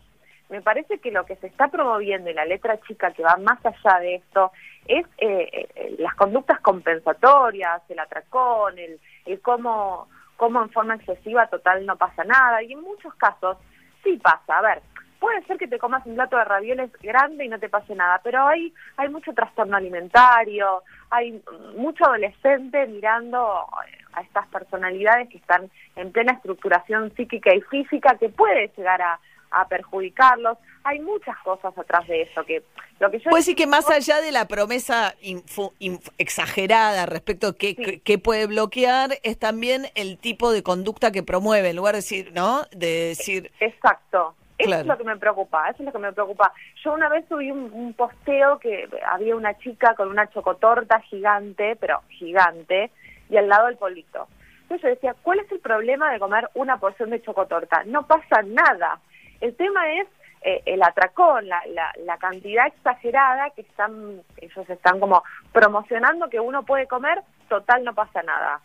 Me 0.50 0.62
parece 0.62 1.00
que 1.00 1.12
lo 1.12 1.26
que 1.26 1.38
se 1.38 1.48
está 1.48 1.70
promoviendo 1.70 2.30
en 2.30 2.36
la 2.36 2.46
letra 2.46 2.80
chica 2.82 3.12
que 3.12 3.24
va 3.24 3.38
más 3.38 3.60
allá 3.66 4.00
de 4.00 4.16
esto 4.16 4.52
es 4.86 5.06
eh, 5.18 5.70
eh, 5.76 5.96
las 5.98 6.14
conductas 6.16 6.60
compensatorias, 6.60 7.82
el 7.90 8.00
atracón, 8.00 8.78
el, 8.78 9.00
el 9.26 9.42
cómo, 9.42 10.10
cómo 10.36 10.62
en 10.62 10.70
forma 10.72 10.96
excesiva 10.96 11.48
total 11.48 11.86
no 11.86 11.96
pasa 11.96 12.26
nada. 12.26 12.62
Y 12.62 12.74
en 12.74 12.82
muchos 12.82 13.14
casos 13.16 13.58
sí 14.04 14.20
pasa. 14.22 14.60
A 14.60 14.62
ver, 14.62 14.82
puede 15.19 15.43
ser 15.45 15.58
que 15.58 15.67
te 15.67 15.78
comas 15.80 16.06
un 16.06 16.15
plato 16.15 16.38
de 16.38 16.43
ravioles 16.45 16.91
grande 17.01 17.45
y 17.45 17.49
no 17.49 17.60
te 17.60 17.69
pase 17.69 17.95
nada, 17.95 18.19
pero 18.23 18.45
hay, 18.47 18.73
hay 18.97 19.10
mucho 19.10 19.34
trastorno 19.34 19.78
alimentario, 19.78 20.84
hay 21.10 21.41
mucho 21.75 22.06
adolescente 22.06 22.86
mirando 22.88 23.65
a 24.13 24.21
estas 24.21 24.47
personalidades 24.47 25.30
que 25.30 25.38
están 25.38 25.69
en 25.95 26.12
plena 26.12 26.34
estructuración 26.34 27.13
psíquica 27.15 27.54
y 27.54 27.62
física 27.62 28.17
que 28.19 28.30
puede 28.30 28.71
llegar 28.78 29.01
a, 29.01 29.19
a 29.51 29.67
perjudicarlos. 29.67 30.58
Hay 30.84 30.99
muchas 30.99 31.36
cosas 31.39 31.75
atrás 31.78 32.08
de 32.08 32.21
eso 32.21 32.43
que 32.45 32.63
lo 32.99 33.10
que 33.12 33.17
yo 33.19 33.30
Puede 33.30 33.41
decir 33.41 33.56
que 33.56 33.67
más 33.67 33.89
allá 33.89 34.21
de 34.21 34.32
la 34.32 34.47
promesa 34.47 35.15
infu- 35.21 35.73
inf- 35.80 36.12
exagerada 36.17 37.06
respecto 37.08 37.47
a 37.47 37.56
qué, 37.56 37.75
Sí. 37.75 37.99
qué 38.06 38.17
puede 38.19 38.45
bloquear, 38.47 39.17
es 39.23 39.38
también 39.39 39.88
el 39.95 40.17
tipo 40.17 40.51
de 40.51 40.62
conducta 40.63 41.12
que 41.12 41.23
promueve, 41.23 41.69
en 41.71 41.75
lugar 41.78 41.93
de 41.95 41.97
decir, 41.99 42.32
¿no? 42.34 42.63
De 42.71 43.08
decir, 43.10 43.51
Exacto. 43.60 44.36
Eso 44.58 44.68
Claro. 44.70 44.82
es 44.82 44.88
lo 44.88 44.98
que 44.98 45.04
me 45.04 45.18
preocupa, 45.18 45.70
eso 45.70 45.80
es 45.84 45.86
lo 45.86 45.91
que 45.91 46.00
me 46.00 46.13
preocupa. 46.13 46.54
Yo 46.84 46.94
una 46.94 47.10
vez 47.10 47.26
subí 47.28 47.52
un, 47.52 47.70
un 47.74 47.94
posteo 47.94 48.58
que 48.60 48.88
había 49.12 49.36
una 49.36 49.54
chica 49.58 49.96
con 49.96 50.08
una 50.10 50.28
chocotorta 50.30 51.00
gigante, 51.02 51.76
pero 51.76 52.02
gigante, 52.10 52.89
y 53.30 53.36
al 53.38 53.50
lado 53.50 53.68
el 53.68 53.76
polito. 53.78 54.28
Entonces 54.62 54.82
yo 54.84 54.89
decía, 54.89 55.15
¿cuál 55.22 55.39
es 55.39 55.52
el 55.52 55.60
problema 55.60 56.12
de 56.12 56.20
comer 56.20 56.50
una 56.54 56.78
porción 56.78 57.10
de 57.10 57.22
chocotorta? 57.22 57.84
No 57.86 58.08
pasa 58.08 58.41
nada. 58.46 59.00
El 59.41 59.56
tema 59.56 59.91
es 59.94 60.08
eh, 60.41 60.62
el 60.65 60.82
atracón, 60.84 61.48
la, 61.50 61.62
la, 61.68 61.91
la 62.06 62.18
cantidad 62.18 62.68
exagerada 62.68 63.50
que 63.50 63.62
están, 63.62 64.22
ellos 64.38 64.70
están 64.70 65.00
como 65.00 65.24
promocionando 65.52 66.30
que 66.30 66.39
uno 66.39 66.63
puede 66.63 66.88
comer, 66.88 67.22
total 67.50 67.84
no 67.84 67.94
pasa 67.94 68.24
nada. 68.24 68.60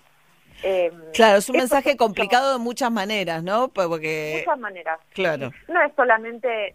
Eh, 0.63 0.93
claro, 1.15 1.39
es 1.39 1.49
un 1.49 1.57
mensaje 1.57 1.97
complicado 1.97 2.53
de 2.53 2.59
muchas 2.59 2.91
maneras, 2.91 3.43
¿no? 3.43 3.69
Pues 3.69 3.87
Porque, 3.87 4.43
muchas 4.45 4.59
maneras. 4.59 4.99
claro. 5.15 5.51
No 5.69 5.83
es 5.83 5.93
solamente, 5.95 6.69
eh, 6.69 6.75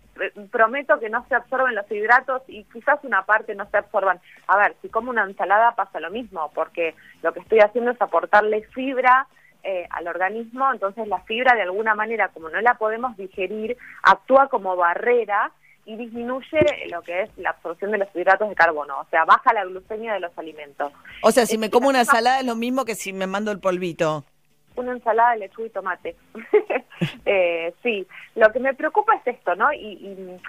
prometo 0.52 1.00
que 1.00 1.10
no 1.10 1.26
se 1.28 1.36
absorben 1.36 1.76
los 1.76 1.90
hidratos 1.92 2.42
y 2.48 2.64
quizás 2.66 3.00
una 3.04 3.26
parte 3.26 3.54
no 3.56 3.70
se 3.70 3.78
absorban. 3.78 4.20
A 4.48 4.58
ver, 4.58 4.76
si 4.82 4.90
como 4.90 5.12
una 5.12 5.24
ensalada 5.24 5.76
pasa 5.76 6.00
lo 6.00 6.10
mismo, 6.10 6.52
porque 6.54 6.96
lo 7.22 7.34
que 7.34 7.42
estoy 7.42 7.60
haciendo 7.60 7.92
es 7.92 8.02
aportarle 8.02 8.64
fibra 8.74 9.28
eh, 9.64 9.88
al 9.92 10.08
organismo, 10.08 10.72
entonces 10.72 11.08
la 11.08 11.20
fibra 11.22 11.56
de 11.56 11.64
alguna 11.64 11.96
manera, 11.96 12.30
como 12.30 12.50
no 12.50 12.62
la 12.62 12.76
podemos 12.76 13.16
digerir, 13.18 13.78
actúa 14.04 14.48
como 14.48 14.76
barrera 14.76 15.52
y 15.86 15.96
disminuye 15.96 16.88
lo 16.90 17.02
que 17.02 17.22
es 17.24 17.30
la 17.38 17.52
absorción 17.52 17.92
de 17.92 18.00
los 18.00 18.08
hidratos 18.16 18.50
de 18.50 18.56
carbono, 18.56 19.00
o 19.00 19.06
sea, 19.10 19.26
baja 19.26 19.54
la 19.54 19.66
glucemia 19.66 20.14
de 20.14 20.20
los 20.20 20.38
alimentos. 20.38 20.92
O 21.22 21.32
sea, 21.32 21.46
si 21.46 21.58
me 21.58 21.70
como 21.70 21.90
una 21.90 22.00
ensalada 22.00 22.40
es 22.40 22.46
lo 22.46 22.56
mismo 22.56 22.86
que 22.86 22.96
si 22.96 23.14
me 23.14 23.28
mando 23.28 23.52
el 23.52 23.60
polvito. 23.60 24.24
una 24.76 24.94
ensalada 24.94 25.32
de 25.34 25.40
lechuga 25.40 25.68
y 25.68 25.70
tomate. 25.70 26.16
eh, 27.26 27.74
sí, 27.84 28.08
lo 28.36 28.52
que 28.52 28.60
me 28.60 28.74
preocupa 28.74 29.16
es 29.16 29.28
esto, 29.28 29.56
¿no? 29.56 29.72
Y, 29.74 29.78
y, 29.78 30.40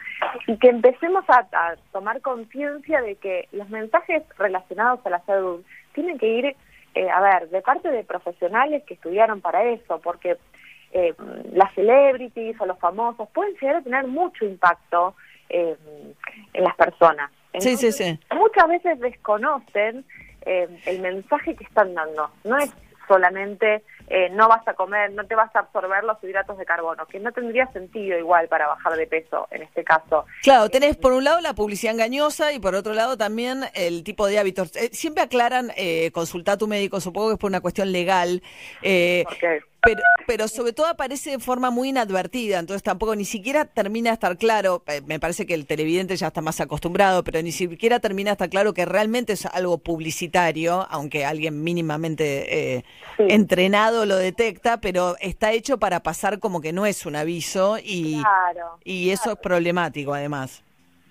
y 0.46 0.56
que 0.58 0.68
empecemos 0.68 1.24
a, 1.28 1.46
a 1.52 1.76
tomar 1.92 2.20
conciencia 2.22 3.02
de 3.02 3.16
que 3.16 3.48
los 3.52 3.68
mensajes 3.68 4.22
relacionados 4.38 5.04
a 5.04 5.10
la 5.10 5.24
salud 5.26 5.62
tienen 5.92 6.18
que 6.18 6.28
ir, 6.28 6.56
eh, 6.94 7.10
a 7.10 7.20
ver, 7.20 7.50
de 7.50 7.60
parte 7.60 7.90
de 7.90 8.04
profesionales 8.04 8.82
que 8.84 8.94
estudiaron 8.94 9.40
para 9.40 9.64
eso, 9.64 10.00
porque 10.00 10.38
eh, 10.92 11.14
las 11.52 11.74
celebrities 11.74 12.58
o 12.60 12.64
los 12.66 12.78
famosos 12.78 13.28
pueden 13.30 13.54
llegar 13.60 13.76
a 13.76 13.82
tener 13.82 14.06
mucho 14.06 14.44
impacto 14.44 15.14
eh, 15.48 15.76
en 16.52 16.64
las 16.64 16.76
personas. 16.76 17.30
Sí, 17.58 17.76
sí, 17.76 17.92
sí. 17.92 18.18
Muchas 18.34 18.68
veces 18.68 19.00
desconocen 19.00 20.04
eh, 20.44 20.68
el 20.86 21.00
mensaje 21.00 21.54
que 21.56 21.64
están 21.64 21.94
dando. 21.94 22.30
No 22.44 22.58
es 22.58 22.70
solamente 23.08 23.82
eh, 24.08 24.28
no 24.30 24.48
vas 24.48 24.66
a 24.68 24.74
comer, 24.74 25.12
no 25.12 25.26
te 25.26 25.34
vas 25.34 25.54
a 25.56 25.60
absorber 25.60 26.04
los 26.04 26.22
hidratos 26.22 26.58
de 26.58 26.64
carbono, 26.64 27.06
que 27.06 27.18
no 27.18 27.32
tendría 27.32 27.66
sentido 27.72 28.18
igual 28.18 28.46
para 28.48 28.68
bajar 28.68 28.96
de 28.96 29.06
peso 29.06 29.48
en 29.50 29.62
este 29.62 29.82
caso. 29.82 30.24
Claro, 30.42 30.68
tenés 30.68 30.96
por 30.96 31.12
un 31.12 31.24
lado 31.24 31.40
la 31.40 31.54
publicidad 31.54 31.94
engañosa 31.94 32.52
y 32.52 32.60
por 32.60 32.74
otro 32.74 32.92
lado 32.92 33.16
también 33.16 33.64
el 33.74 34.04
tipo 34.04 34.26
de 34.26 34.38
hábitos. 34.38 34.74
Eh, 34.76 34.90
siempre 34.92 35.24
aclaran, 35.24 35.72
eh, 35.76 36.10
consulta 36.12 36.52
a 36.52 36.56
tu 36.56 36.68
médico, 36.68 37.00
supongo 37.00 37.28
que 37.28 37.34
es 37.34 37.40
por 37.40 37.50
una 37.50 37.60
cuestión 37.60 37.90
legal, 37.90 38.42
eh, 38.82 39.24
Porque 39.26 39.60
pero, 39.86 40.02
pero 40.26 40.48
sobre 40.48 40.72
todo 40.72 40.86
aparece 40.86 41.30
de 41.30 41.38
forma 41.38 41.70
muy 41.70 41.88
inadvertida, 41.88 42.58
entonces 42.58 42.82
tampoco 42.82 43.14
ni 43.16 43.24
siquiera 43.24 43.64
termina 43.64 44.10
de 44.10 44.14
estar 44.14 44.36
claro, 44.36 44.82
eh, 44.86 45.00
me 45.06 45.18
parece 45.18 45.46
que 45.46 45.54
el 45.54 45.66
televidente 45.66 46.16
ya 46.16 46.26
está 46.26 46.40
más 46.42 46.60
acostumbrado, 46.60 47.22
pero 47.24 47.40
ni 47.42 47.52
siquiera 47.52 48.00
termina 48.00 48.30
de 48.30 48.32
estar 48.32 48.50
claro 48.50 48.74
que 48.74 48.84
realmente 48.84 49.32
es 49.32 49.46
algo 49.46 49.78
publicitario, 49.78 50.86
aunque 50.90 51.24
alguien 51.24 51.62
mínimamente 51.62 52.76
eh, 52.76 52.84
Sí. 53.16 53.22
entrenado 53.30 54.04
lo 54.04 54.16
detecta, 54.16 54.78
pero 54.80 55.16
está 55.20 55.52
hecho 55.52 55.78
para 55.78 56.00
pasar 56.00 56.38
como 56.38 56.60
que 56.60 56.72
no 56.74 56.84
es 56.84 57.06
un 57.06 57.16
aviso 57.16 57.78
y, 57.82 58.20
Claro. 58.20 58.78
y 58.84 59.10
eso 59.10 59.32
es 59.32 59.38
problemático 59.38 60.12
además. 60.12 60.62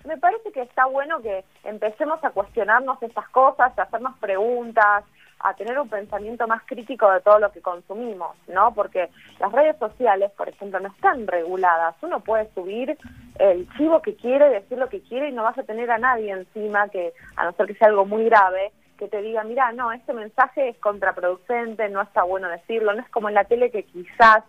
me 0.04 0.16
parece 0.18 0.52
que 0.52 0.62
está 0.62 0.86
bueno 0.86 1.20
que 1.20 1.44
empecemos 1.64 2.22
a 2.22 2.30
cuestionarnos 2.30 3.02
estas 3.02 3.28
cosas, 3.30 3.76
a 3.76 3.82
hacernos 3.82 4.16
preguntas, 4.18 5.02
a 5.46 5.54
tener 5.54 5.78
un 5.78 5.88
pensamiento 5.88 6.48
más 6.48 6.60
crítico 6.66 7.08
de 7.12 7.20
todo 7.20 7.38
lo 7.38 7.52
que 7.52 7.60
consumimos, 7.60 8.36
¿no? 8.48 8.74
Porque 8.74 9.08
las 9.38 9.52
redes 9.52 9.76
sociales, 9.78 10.32
por 10.36 10.48
ejemplo, 10.48 10.80
no 10.80 10.88
están 10.88 11.24
reguladas. 11.28 11.94
Uno 12.02 12.18
puede 12.18 12.50
subir 12.52 12.98
el 13.38 13.68
chivo 13.76 14.02
que 14.02 14.16
quiere, 14.16 14.50
decir 14.50 14.76
lo 14.76 14.88
que 14.88 15.02
quiere 15.02 15.28
y 15.28 15.32
no 15.32 15.44
vas 15.44 15.56
a 15.56 15.62
tener 15.62 15.88
a 15.92 15.98
nadie 15.98 16.32
encima 16.32 16.88
que, 16.88 17.12
a 17.36 17.44
no 17.44 17.52
ser 17.52 17.66
que 17.66 17.74
sea 17.74 17.86
algo 17.88 18.04
muy 18.04 18.24
grave, 18.24 18.72
que 18.98 19.06
te 19.06 19.22
diga, 19.22 19.44
mira, 19.44 19.70
no, 19.70 19.92
este 19.92 20.12
mensaje 20.12 20.70
es 20.70 20.78
contraproducente, 20.78 21.88
no 21.90 22.02
está 22.02 22.24
bueno 22.24 22.48
decirlo, 22.48 22.92
no 22.92 23.02
es 23.02 23.08
como 23.10 23.28
en 23.28 23.36
la 23.36 23.44
tele 23.44 23.70
que 23.70 23.84
quizás 23.84 24.42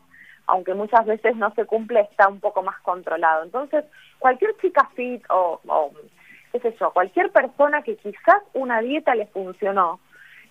aunque 0.50 0.74
muchas 0.74 1.06
veces 1.06 1.36
no 1.36 1.54
se 1.56 1.66
cumple, 1.66 2.00
está 2.00 2.30
un 2.30 2.40
poco 2.40 2.64
más 2.64 2.80
controlado. 2.80 3.44
Entonces, 3.44 3.84
cualquier 4.18 4.56
chica 4.62 4.90
fit 4.96 5.22
o, 5.30 5.60
o 5.68 5.92
qué 6.54 6.60
sé 6.62 6.74
yo, 6.80 6.92
cualquier 6.92 7.32
persona 7.32 7.84
que 7.84 7.98
quizás 7.98 8.42
una 8.54 8.80
dieta 8.80 9.14
le 9.14 9.28
funcionó, 9.28 10.00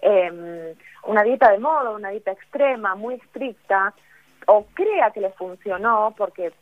eh, 0.02 0.74
una 1.04 1.22
dieta 1.22 1.50
de 1.52 1.58
moda, 1.58 1.90
una 1.90 2.10
dieta 2.10 2.32
extrema, 2.32 2.94
muy 2.94 3.14
estricta, 3.14 3.94
o 4.46 4.64
crea 4.74 5.10
que 5.10 5.20
le 5.20 5.30
funcionó, 5.30 6.14
porque 6.16 6.52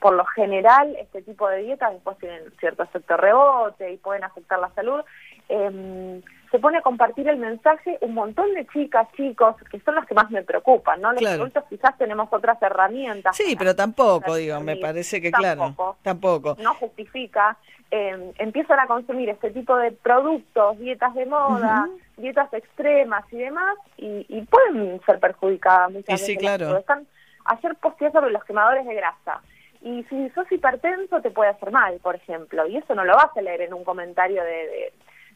por 0.00 0.14
lo 0.14 0.24
general 0.26 0.94
este 1.00 1.22
tipo 1.22 1.48
de 1.48 1.62
dietas 1.62 1.92
después 1.92 2.18
tienen 2.18 2.42
cierto 2.60 2.82
efecto 2.82 3.16
rebote 3.16 3.92
y 3.92 3.96
pueden 3.96 4.22
afectar 4.24 4.58
la 4.58 4.68
salud, 4.74 5.00
eh, 5.48 6.20
se 6.50 6.58
pone 6.58 6.78
a 6.78 6.82
compartir 6.82 7.26
el 7.28 7.36
mensaje 7.38 7.98
un 8.00 8.14
montón 8.14 8.52
de 8.54 8.66
chicas, 8.66 9.08
chicos, 9.16 9.56
que 9.70 9.80
son 9.80 9.94
los 9.96 10.04
que 10.06 10.14
más 10.14 10.30
me 10.30 10.42
preocupan, 10.42 11.00
¿no? 11.00 11.10
Los 11.12 11.20
Claro. 11.20 11.36
adultos 11.42 11.64
quizás 11.68 11.96
tenemos 11.98 12.28
otras 12.32 12.60
herramientas. 12.62 13.36
Sí, 13.36 13.56
pero 13.58 13.74
tampoco, 13.74 14.36
digo, 14.36 14.60
me 14.60 14.76
parece 14.76 15.20
que 15.20 15.30
Tampoco. 15.30 15.74
claro, 15.74 15.96
tampoco. 16.02 16.56
no 16.62 16.74
justifica, 16.74 17.56
eh, 17.90 18.32
empiezan 18.38 18.78
a 18.80 18.86
consumir 18.86 19.30
este 19.30 19.50
tipo 19.50 19.76
de 19.76 19.90
productos, 19.92 20.78
dietas 20.78 21.14
de 21.14 21.26
moda, 21.26 21.88
dietas 22.16 22.52
extremas 22.52 23.24
y 23.32 23.38
demás, 23.38 23.76
y, 23.96 24.26
y 24.28 24.42
pueden 24.42 25.00
ser 25.04 25.18
perjudicadas 25.20 25.90
muchas 25.90 26.20
veces. 26.20 26.26
sí, 26.26 26.36
claro. 26.36 26.76
Están, 26.76 27.06
ayer 27.44 27.74
posteé 27.76 28.10
sobre 28.12 28.30
los 28.30 28.44
quemadores 28.44 28.86
de 28.86 28.94
grasa, 28.94 29.40
y 29.82 30.02
si 30.04 30.30
sos 30.30 30.50
hipertenso 30.50 31.20
te 31.20 31.30
puede 31.30 31.50
hacer 31.50 31.70
mal, 31.70 31.98
por 32.02 32.14
ejemplo, 32.14 32.66
y 32.66 32.76
eso 32.76 32.94
no 32.94 33.04
lo 33.04 33.14
vas 33.14 33.36
a 33.36 33.42
leer 33.42 33.60
en 33.60 33.74
un 33.74 33.84
comentario 33.84 34.42
de, 34.42 34.50
de, 34.50 34.92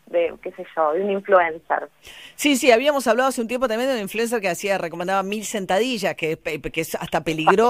de, 0.06 0.34
qué 0.42 0.52
sé 0.52 0.64
yo, 0.74 0.92
de 0.92 1.02
un 1.02 1.10
influencer. 1.10 1.90
Sí, 2.34 2.56
sí, 2.56 2.72
habíamos 2.72 3.06
hablado 3.06 3.28
hace 3.28 3.42
un 3.42 3.48
tiempo 3.48 3.68
también 3.68 3.90
de 3.90 3.96
un 3.96 4.02
influencer 4.02 4.40
que 4.40 4.48
hacía, 4.48 4.78
recomendaba 4.78 5.22
mil 5.22 5.44
sentadillas, 5.44 6.14
que, 6.14 6.38
que 6.38 6.80
es 6.80 6.94
hasta 6.94 7.22
peligroso. 7.22 7.66